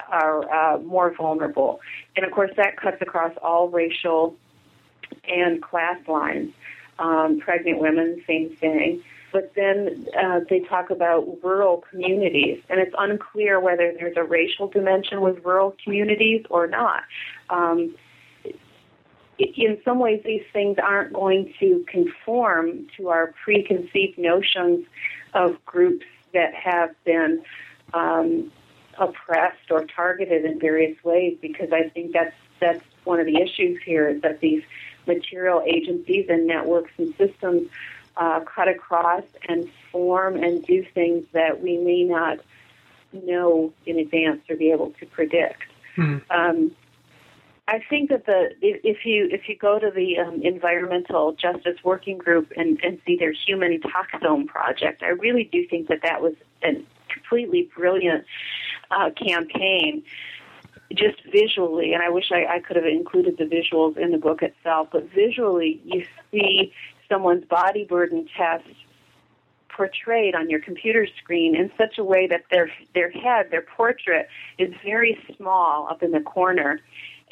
[0.10, 1.80] are uh, more vulnerable.
[2.16, 4.36] And of course, that cuts across all racial
[5.28, 6.54] and class lines.
[7.00, 9.04] Um, pregnant women, same thing.
[9.34, 14.68] but then uh, they talk about rural communities, and it's unclear whether there's a racial
[14.68, 17.04] dimension with rural communities or not.
[17.50, 17.96] Um,
[19.56, 24.86] in some ways, these things aren't going to conform to our preconceived notions
[25.34, 27.44] of groups that have been
[27.94, 28.52] um,
[28.98, 31.38] oppressed or targeted in various ways.
[31.41, 34.64] Because I think that's that's one of the issues here is that these
[35.06, 37.70] material agencies and networks and systems
[38.16, 42.39] uh, cut across and form and do things that we may not
[43.12, 45.64] know in advance or be able to predict.
[45.96, 46.18] Hmm.
[46.30, 46.72] Um,
[47.68, 52.18] I think that the if you if you go to the um, environmental justice working
[52.18, 56.34] group and, and see their human toxome project, I really do think that that was
[56.64, 58.26] a completely brilliant
[58.91, 60.03] uh, campaign,
[60.93, 61.93] just visually.
[61.93, 65.09] And I wish I, I could have included the visuals in the book itself, but
[65.11, 66.74] visually you see
[67.07, 68.68] someone's body burden test
[69.70, 74.28] portrayed on your computer screen in such a way that their their head, their portrait,
[74.57, 76.82] is very small up in the corner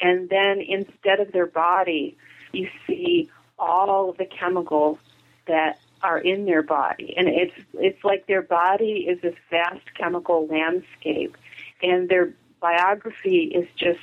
[0.02, 2.16] and then instead of their body,
[2.52, 4.98] you see all the chemicals
[5.46, 10.46] that are in their body, and it's it's like their body is this vast chemical
[10.48, 11.36] landscape,
[11.82, 14.00] and their biography is just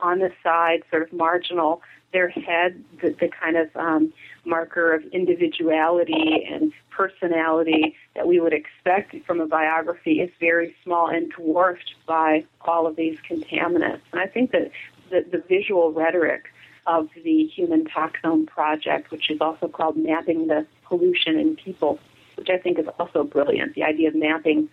[0.00, 1.82] on the side, sort of marginal.
[2.10, 4.14] Their head, the, the kind of um,
[4.46, 11.08] marker of individuality and personality that we would expect from a biography, is very small
[11.08, 14.00] and dwarfed by all of these contaminants.
[14.12, 14.70] And I think that
[15.10, 16.46] the, the visual rhetoric
[16.86, 21.98] of the Human Toxome Project, which is also called Mapping the Pollution in People,
[22.36, 23.74] which I think is also brilliant.
[23.74, 24.68] The idea of mapping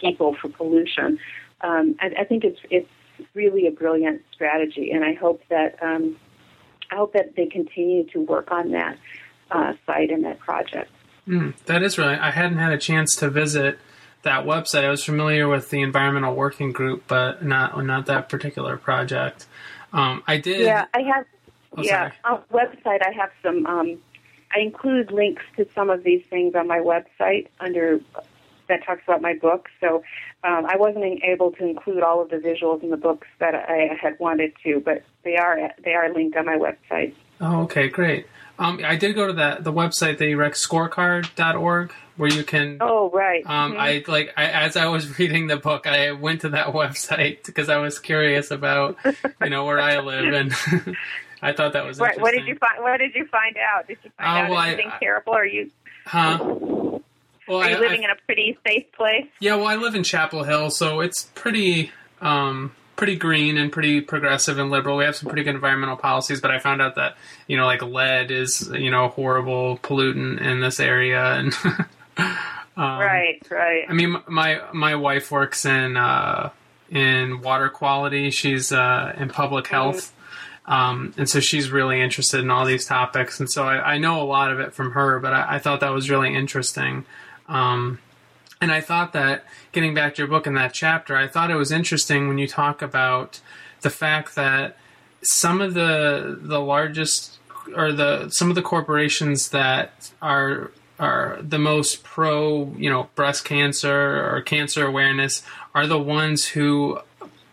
[0.00, 1.18] people for pollution.
[1.60, 2.88] Um, I, I, think it's it's
[3.34, 6.16] really a brilliant strategy, and I hope that um,
[6.90, 8.96] I hope that they continue to work on that
[9.50, 10.90] uh, site and that project.
[11.26, 12.14] Mm, that is really.
[12.14, 13.78] I hadn't had a chance to visit
[14.22, 14.84] that website.
[14.84, 19.46] I was familiar with the environmental working group, but not not that particular project.
[19.92, 20.60] Um, I did.
[20.60, 21.24] Yeah, I have.
[21.76, 23.66] Oh, yeah, on website I have some.
[23.66, 23.98] Um,
[24.54, 28.00] I include links to some of these things on my website under
[28.68, 29.68] that talks about my book.
[29.80, 30.02] So
[30.44, 33.96] um, I wasn't able to include all of the visuals in the books that I
[34.00, 37.14] had wanted to, but they are they are linked on my website.
[37.40, 38.26] Oh, okay, great.
[38.58, 42.78] Um, I did go to that the website, the rec scorecard.org, where you can.
[42.80, 43.46] Oh, right.
[43.46, 43.80] Um, mm-hmm.
[43.80, 47.70] I like I, as I was reading the book, I went to that website because
[47.70, 48.96] I was curious about
[49.40, 50.52] you know where I live, and
[51.42, 52.20] I thought that was right.
[52.20, 52.82] What did you find?
[52.82, 53.86] What did you find out?
[53.86, 55.32] Did you find uh, out well, anything I, terrible?
[55.32, 55.70] Or are you?
[56.04, 56.38] Huh.
[56.40, 59.26] Well, are you I, living in a pretty safe place?
[59.40, 61.92] Yeah, well, I live in Chapel Hill, so it's pretty.
[62.20, 64.96] Um, pretty green and pretty progressive and liberal.
[64.96, 67.16] We have some pretty good environmental policies, but I found out that
[67.46, 71.54] you know like lead is you know a horrible pollutant in this area and.
[72.18, 72.36] um,
[72.76, 73.84] right, right.
[73.88, 76.50] I mean, my my wife works in uh,
[76.90, 78.30] in water quality.
[78.30, 79.74] She's uh, in public mm-hmm.
[79.74, 80.14] health.
[80.66, 84.20] Um, and so she's really interested in all these topics, and so I, I know
[84.20, 85.18] a lot of it from her.
[85.18, 87.06] But I, I thought that was really interesting.
[87.48, 88.00] Um,
[88.60, 91.54] and I thought that getting back to your book in that chapter, I thought it
[91.54, 93.40] was interesting when you talk about
[93.80, 94.76] the fact that
[95.22, 97.38] some of the the largest
[97.74, 103.44] or the some of the corporations that are are the most pro, you know, breast
[103.44, 105.42] cancer or cancer awareness
[105.74, 106.98] are the ones who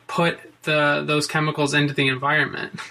[0.08, 2.80] put the those chemicals into the environment.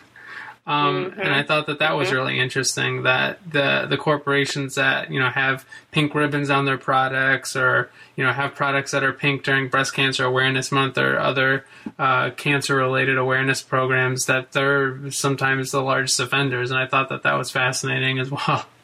[0.66, 1.20] Um, mm-hmm.
[1.20, 2.16] And I thought that that was mm-hmm.
[2.16, 7.54] really interesting that the the corporations that you know have pink ribbons on their products
[7.54, 11.66] or you know have products that are pink during Breast Cancer Awareness Month or other
[11.98, 16.70] uh, cancer related awareness programs that they're sometimes the largest offenders.
[16.70, 18.64] And I thought that that was fascinating as well.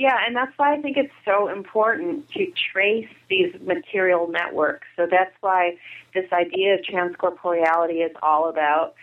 [0.00, 4.86] Yeah, and that's why I think it's so important to trace these material networks.
[4.96, 5.76] So that's why
[6.14, 8.94] this idea of transcorporeality is all about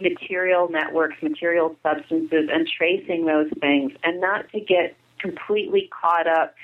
[0.00, 6.54] material networks, material substances, and tracing those things, and not to get completely caught up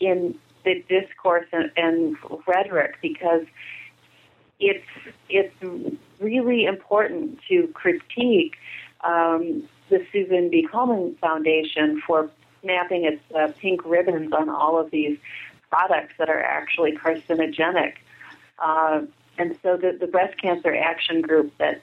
[0.00, 0.34] in
[0.66, 3.46] the discourse and, and rhetoric because
[4.58, 4.84] it's
[5.30, 5.54] it's
[6.18, 8.56] really important to critique
[9.02, 10.68] um, the Susan G.
[10.70, 12.30] Komen Foundation for
[12.62, 15.18] snapping its uh, pink ribbons on all of these
[15.70, 17.94] products that are actually carcinogenic.
[18.58, 19.02] Uh,
[19.38, 21.80] and so the, the Breast Cancer Action Group that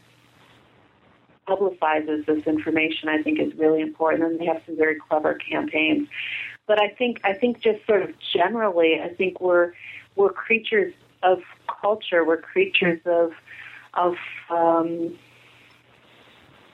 [1.48, 6.08] publicizes this information, I think, is really important, and they have some very clever campaigns.
[6.68, 9.72] But I think, I think, just sort of generally, I think we're
[10.16, 11.40] we're creatures of
[11.82, 12.26] culture.
[12.26, 13.32] We're creatures of
[13.94, 14.16] of
[14.50, 15.18] um,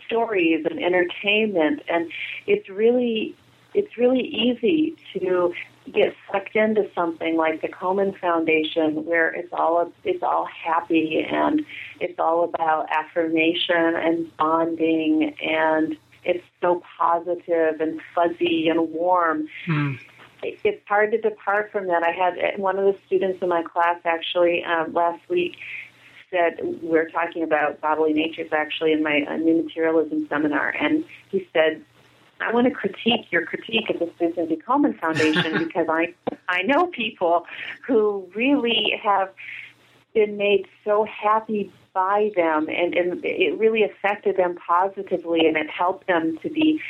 [0.06, 2.12] stories and entertainment, and
[2.48, 3.36] it's really
[3.74, 5.54] it's really easy to
[5.92, 11.66] get sucked into something like the Komen Foundation, where it's all it's all happy and
[12.00, 19.48] it's all about affirmation and bonding, and it's so positive and fuzzy and warm.
[19.68, 20.00] Mm.
[20.42, 22.04] It's hard to depart from that.
[22.04, 25.56] I had one of the students in my class actually um, last week
[26.30, 31.06] said we we're talking about bodily natures actually in my uh, new materialism seminar, and
[31.30, 31.84] he said
[32.42, 34.56] I want to critique your critique of the Susan G.
[34.56, 36.14] Komen Foundation because I
[36.48, 37.46] I know people
[37.86, 39.30] who really have
[40.14, 45.70] been made so happy by them and, and it really affected them positively and it
[45.70, 46.82] helped them to be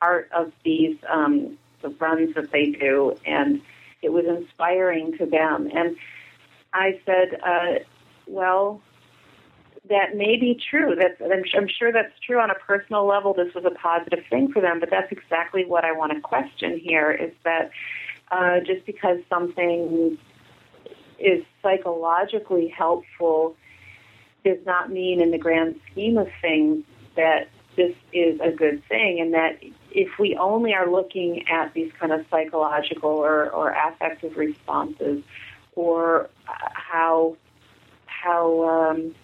[0.00, 3.60] part of these um, the runs that they do and
[4.02, 5.96] it was inspiring to them and
[6.72, 7.84] I said, uh,
[8.26, 8.80] well,
[9.88, 10.94] that may be true.
[10.94, 13.34] That's, I'm, I'm sure that's true on a personal level.
[13.34, 16.78] This was a positive thing for them, but that's exactly what I want to question
[16.78, 17.70] here is that
[18.30, 20.18] uh, just because something
[21.18, 23.56] is psychologically helpful
[24.44, 26.84] does not mean in the grand scheme of things
[27.16, 29.58] that this is a good thing and that
[29.90, 35.22] if we only are looking at these kind of psychological or, or affective responses
[35.74, 37.36] or how
[38.06, 39.14] how um,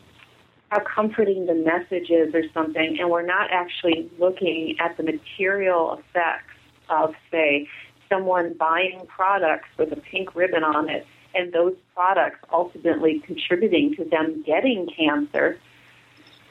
[0.75, 6.01] how comforting the message is or something, and we're not actually looking at the material
[6.01, 6.55] effects
[6.89, 7.68] of, say,
[8.09, 14.05] someone buying products with a pink ribbon on it, and those products ultimately contributing to
[14.05, 15.59] them getting cancer.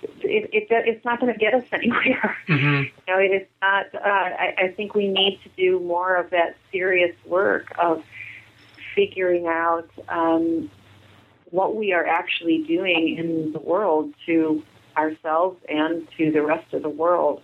[0.01, 2.37] It, it, it's not going to get us anywhere.
[2.47, 2.83] Mm-hmm.
[2.83, 3.93] You know, it is not.
[3.93, 8.03] Uh, I, I think we need to do more of that serious work of
[8.95, 10.69] figuring out um,
[11.53, 14.63] what we are actually doing in the world to
[14.97, 17.43] ourselves and to the rest of the world.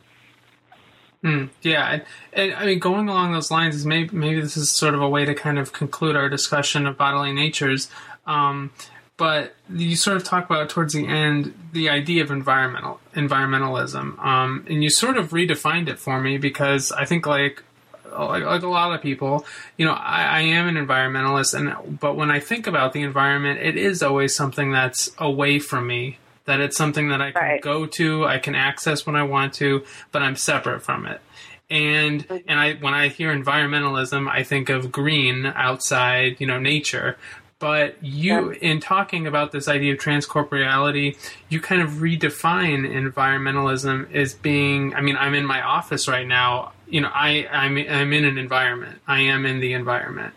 [1.23, 2.03] Mm, yeah, and,
[2.33, 5.07] and, I mean, going along those lines is maybe maybe this is sort of a
[5.07, 7.89] way to kind of conclude our discussion of bodily natures.
[8.25, 8.71] Um,
[9.15, 14.65] but you sort of talk about towards the end the idea of environmental environmentalism, um,
[14.67, 17.63] and you sort of redefined it for me because I think like
[18.11, 19.45] like, like a lot of people,
[19.77, 23.59] you know, I, I, am an environmentalist, and but when I think about the environment,
[23.61, 26.17] it is always something that's away from me.
[26.45, 27.61] That it's something that I can right.
[27.61, 31.21] go to, I can access when I want to, but I'm separate from it.
[31.69, 32.49] And Mm-hmm.
[32.49, 37.17] and I when I hear environmentalism, I think of green outside, you know, nature.
[37.59, 41.17] But you, in talking about this idea of transcorporeality,
[41.49, 44.95] you kind of redefine environmentalism as being.
[44.95, 46.71] I mean, I'm in my office right now.
[46.89, 48.99] You know, I I'm I'm in an environment.
[49.07, 50.33] I am in the environment,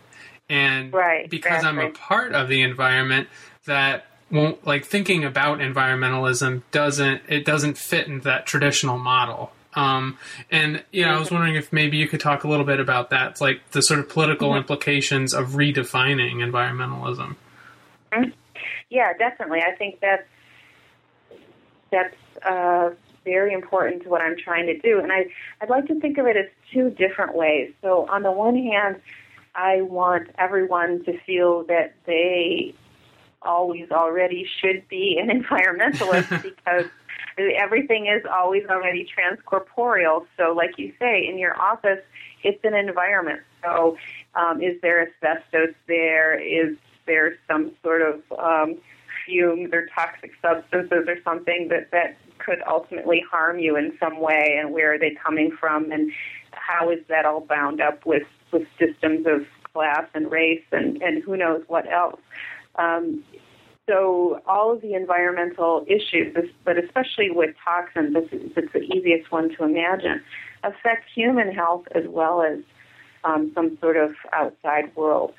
[0.49, 3.27] and Right, because I'm a part of the environment,
[3.65, 9.51] that won't like thinking about environmentalism doesn't it doesn't fit into that traditional model.
[9.75, 10.17] Um,
[10.51, 13.09] and you know, I was wondering if maybe you could talk a little bit about
[13.09, 17.35] that, It's like the sort of political implications of redefining environmentalism.
[18.89, 19.61] Yeah, definitely.
[19.61, 20.27] I think that's
[21.91, 22.91] that's uh,
[23.23, 25.25] very important to what I'm trying to do, and I
[25.61, 27.73] I'd like to think of it as two different ways.
[27.81, 29.01] So on the one hand,
[29.55, 32.73] I want everyone to feel that they
[33.41, 36.85] always already should be an environmentalist because
[37.37, 40.25] everything is always already transcorporeal.
[40.37, 41.99] So, like you say, in your office,
[42.43, 43.41] it's an environment.
[43.63, 43.97] So,
[44.35, 46.39] um, is there asbestos there?
[46.39, 48.77] Is there some sort of um,
[49.25, 54.57] fumes or toxic substances or something that that could ultimately harm you in some way?
[54.59, 55.91] And where are they coming from?
[55.91, 56.11] And
[56.51, 61.23] how is that all bound up with with systems of class and race and and
[61.23, 62.19] who knows what else?
[62.75, 63.23] Um,
[63.87, 69.29] so all of the environmental issues, but especially with toxins, this is, it's the easiest
[69.29, 70.21] one to imagine,
[70.63, 72.59] affect human health as well as
[73.25, 75.33] um, some sort of outside world,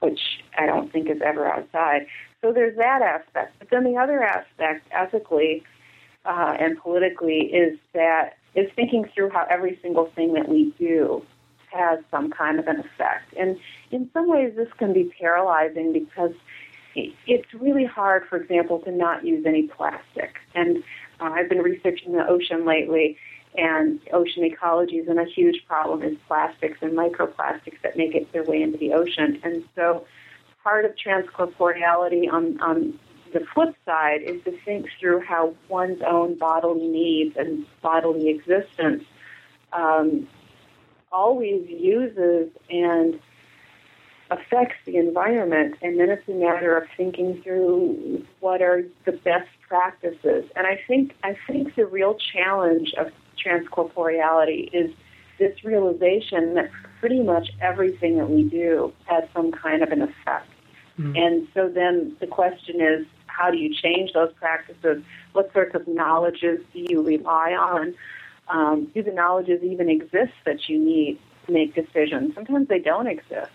[0.00, 0.20] which
[0.58, 2.06] I don't think is ever outside.
[2.42, 3.54] So there's that aspect.
[3.58, 5.62] But then the other aspect, ethically
[6.24, 11.24] uh, and politically, is that is thinking through how every single thing that we do
[11.70, 13.34] has some kind of an effect.
[13.36, 13.58] And
[13.90, 16.32] in some ways, this can be paralyzing because
[16.94, 20.36] it's really hard, for example, to not use any plastic.
[20.54, 20.78] And
[21.20, 23.16] uh, I've been researching the ocean lately,
[23.56, 28.44] and ocean ecology is a huge problem is plastics and microplastics that make it their
[28.44, 29.40] way into the ocean.
[29.42, 30.06] And so
[30.62, 32.98] part of transcorporeality on, on
[33.34, 39.04] the flip side is to think through how one's own bodily needs and bodily existence
[39.72, 40.26] um,
[41.12, 43.20] always uses and
[44.30, 49.50] affects the environment, and then it's a matter of thinking through what are the best
[49.68, 50.44] practices.
[50.56, 53.08] And I think I think the real challenge of
[53.44, 54.90] transcorporeality is
[55.38, 56.70] this realization that
[57.00, 60.48] pretty much everything that we do has some kind of an effect.
[60.98, 61.16] Mm-hmm.
[61.16, 63.06] And so then the question is,
[63.36, 65.02] how do you change those practices?
[65.32, 67.94] What sorts of knowledges do you rely on?
[68.48, 72.34] Um, do the knowledges even exist that you need to make decisions?
[72.34, 73.52] Sometimes they don't exist.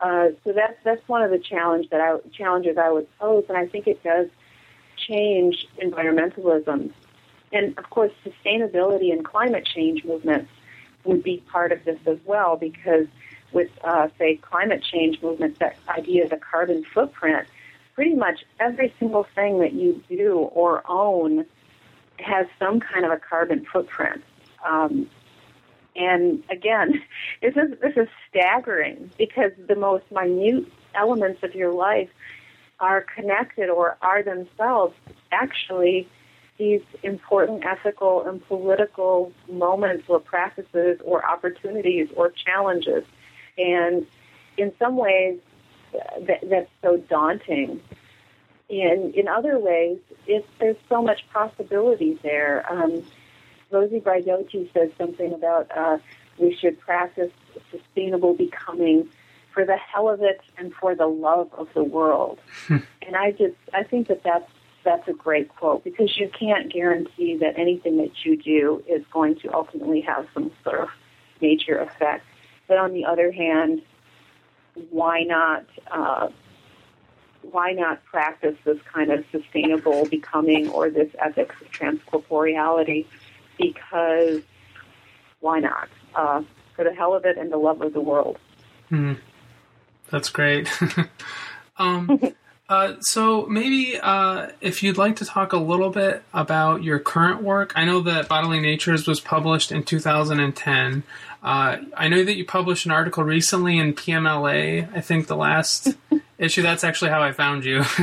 [0.00, 3.56] Uh, so that's that's one of the challenge that I, challenges I would pose, and
[3.56, 4.28] I think it does
[4.96, 6.92] change environmentalism.
[7.52, 10.50] And of course, sustainability and climate change movements
[11.04, 13.06] would be part of this as well, because
[13.52, 17.46] with, uh, say, climate change movements, that idea of the carbon footprint,
[17.94, 21.46] pretty much every single thing that you do or own
[22.18, 24.22] has some kind of a carbon footprint.
[24.66, 25.08] Um,
[25.96, 27.02] and again,
[27.42, 32.10] this is this is staggering because the most minute elements of your life
[32.80, 34.94] are connected or are themselves
[35.30, 36.08] actually
[36.58, 43.04] these important ethical and political moments or practices or opportunities or challenges.
[43.58, 44.06] And
[44.56, 45.38] in some ways,
[46.26, 47.80] that, that's so daunting.
[48.68, 52.64] In in other ways, it's, there's so much possibility there.
[52.70, 53.02] Um,
[53.70, 55.98] Rosi Braidotti says something about uh,
[56.38, 57.30] we should practice
[57.70, 59.08] sustainable becoming
[59.52, 62.40] for the hell of it and for the love of the world.
[63.06, 64.50] And I just I think that that's
[64.82, 69.36] that's a great quote because you can't guarantee that anything that you do is going
[69.40, 70.88] to ultimately have some sort of
[71.40, 72.24] major effect.
[72.66, 73.82] But on the other hand,
[74.90, 76.28] why not uh,
[77.50, 83.06] why not practice this kind of sustainable becoming or this ethics of transcorporeality?
[83.58, 84.42] Because
[85.40, 85.88] why not?
[86.14, 86.42] Uh,
[86.74, 88.38] for the hell of it and the love of the world.
[88.90, 89.18] Mm,
[90.10, 90.68] that's great.
[91.76, 92.20] um,
[92.68, 97.42] uh, so maybe uh, if you'd like to talk a little bit about your current
[97.42, 101.02] work, I know that Bodily Natures was published in 2010.
[101.44, 104.90] Uh, I know that you published an article recently in PMLA.
[104.96, 105.94] I think the last
[106.38, 106.62] issue.
[106.62, 107.82] That's actually how I found you.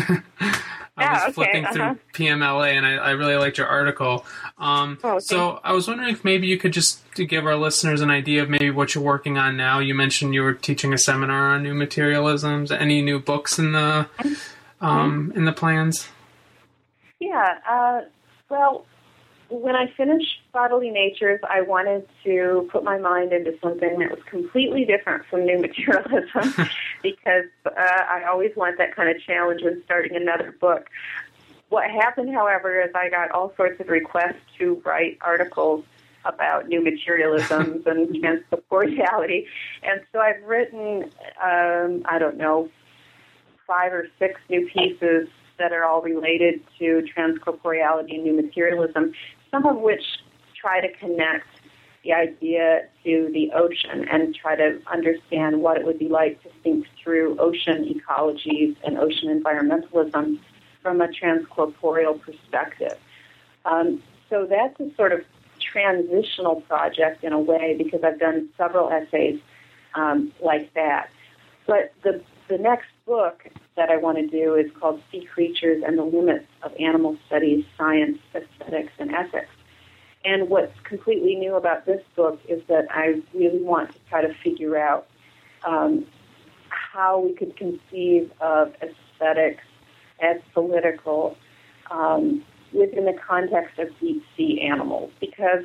[0.98, 1.74] I yeah, was okay, flipping uh-huh.
[1.74, 4.26] through PMLA and I, I, really liked your article.
[4.58, 8.02] Um, oh, so I was wondering if maybe you could just to give our listeners
[8.02, 9.80] an idea of maybe what you're working on now.
[9.80, 12.72] You mentioned you were teaching a seminar on new materialisms.
[12.72, 14.08] Any new books in the
[14.82, 16.10] um, in the plans?
[17.20, 17.58] Yeah.
[17.68, 18.02] Uh,
[18.50, 18.86] well,
[19.52, 24.24] when I finished Bodily Natures, I wanted to put my mind into something that was
[24.26, 26.54] completely different from new materialism
[27.04, 30.90] because uh, I always want that kind of challenge when starting another book.
[31.70, 35.84] What happened, however, is I got all sorts of requests to write articles
[36.24, 39.48] about new materialisms and transcorporeality.
[39.84, 41.12] And so I've written,
[41.44, 42.70] um, I don't know,
[43.68, 45.28] five or six new pieces
[45.58, 49.14] that are all related to transcorporeality and new materialism
[49.52, 50.04] some of which
[50.56, 51.48] try to connect
[52.04, 56.50] the idea to the ocean and try to understand what it would be like to
[56.64, 60.40] think through ocean ecologies and ocean environmentalism
[60.82, 62.98] from a transcorporeal perspective.
[63.66, 65.24] Um, so that's a sort of
[65.60, 69.40] transitional project in a way because I've done several essays
[69.94, 71.12] um, like that.
[71.68, 72.22] But the
[72.52, 73.48] the next book
[73.78, 77.64] that I want to do is called Sea Creatures and the Limits of Animal Studies,
[77.78, 79.50] Science, Aesthetics, and Ethics.
[80.26, 84.34] And what's completely new about this book is that I really want to try to
[84.44, 85.08] figure out
[85.66, 86.06] um,
[86.68, 89.64] how we could conceive of aesthetics
[90.20, 91.38] as political
[91.90, 92.44] um,
[92.74, 95.10] within the context of deep sea animals.
[95.22, 95.64] Because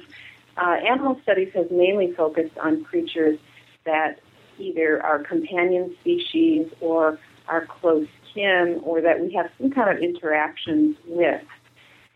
[0.57, 3.41] uh, animal studies has mainly focused on creatures
[3.85, 4.21] that
[4.59, 10.03] either our companion species or our close kin or that we have some kind of
[10.03, 11.43] interactions with.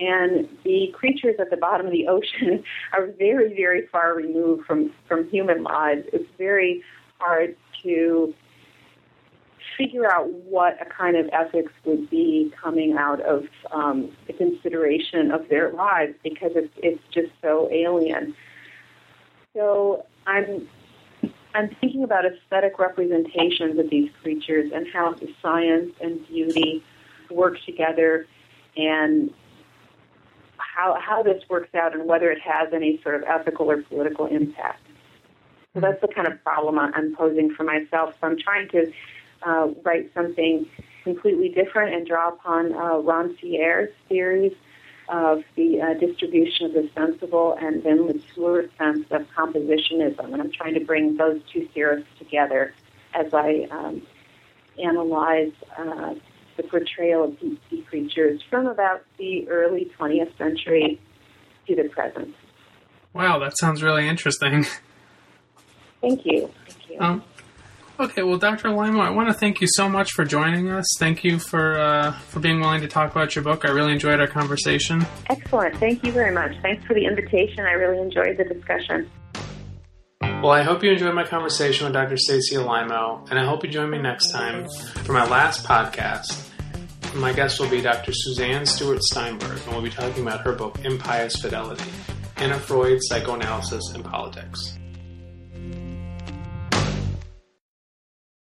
[0.00, 4.92] And the creatures at the bottom of the ocean are very, very far removed from,
[5.06, 6.06] from human lives.
[6.12, 6.82] It's very
[7.18, 8.34] hard to
[9.76, 15.30] figure out what a kind of ethics would be coming out of um, the consideration
[15.30, 18.34] of their lives because it's, it's just so alien.
[19.54, 20.68] So I'm
[21.54, 26.82] I'm thinking about aesthetic representations of these creatures and how science and beauty
[27.30, 28.26] work together
[28.76, 29.30] and
[30.58, 34.26] how, how this works out and whether it has any sort of ethical or political
[34.26, 34.80] impact.
[35.74, 38.14] So that's the kind of problem I'm posing for myself.
[38.20, 38.92] So I'm trying to
[39.42, 40.66] uh, write something
[41.04, 44.52] completely different and draw upon uh, Rancière's theories
[45.10, 50.32] of the uh, distribution of the sensible and then Latour's sense of compositionism.
[50.32, 52.72] And I'm trying to bring those two theorists together
[53.12, 54.02] as I um,
[54.82, 56.14] analyze uh,
[56.56, 61.00] the portrayal of deep sea creatures from about the early 20th century
[61.66, 62.34] to the present.
[63.12, 64.64] Wow, that sounds really interesting.
[66.00, 66.50] Thank you.
[66.68, 66.96] Thank you.
[67.00, 67.24] Um,
[68.00, 68.68] okay, well, Dr.
[68.68, 70.86] Alaimo, I want to thank you so much for joining us.
[70.98, 73.64] Thank you for uh, for being willing to talk about your book.
[73.64, 75.06] I really enjoyed our conversation.
[75.28, 75.76] Excellent.
[75.76, 76.52] Thank you very much.
[76.62, 77.60] Thanks for the invitation.
[77.60, 79.10] I really enjoyed the discussion.
[80.22, 82.16] Well, I hope you enjoyed my conversation with Dr.
[82.16, 84.66] Stacy Alaimo, and I hope you join me next time
[85.04, 86.46] for my last podcast.
[87.14, 88.12] My guest will be Dr.
[88.14, 91.90] Suzanne Stewart Steinberg, and we'll be talking about her book, Impious Fidelity
[92.36, 94.78] Anna Freud, Psychoanalysis, and Politics.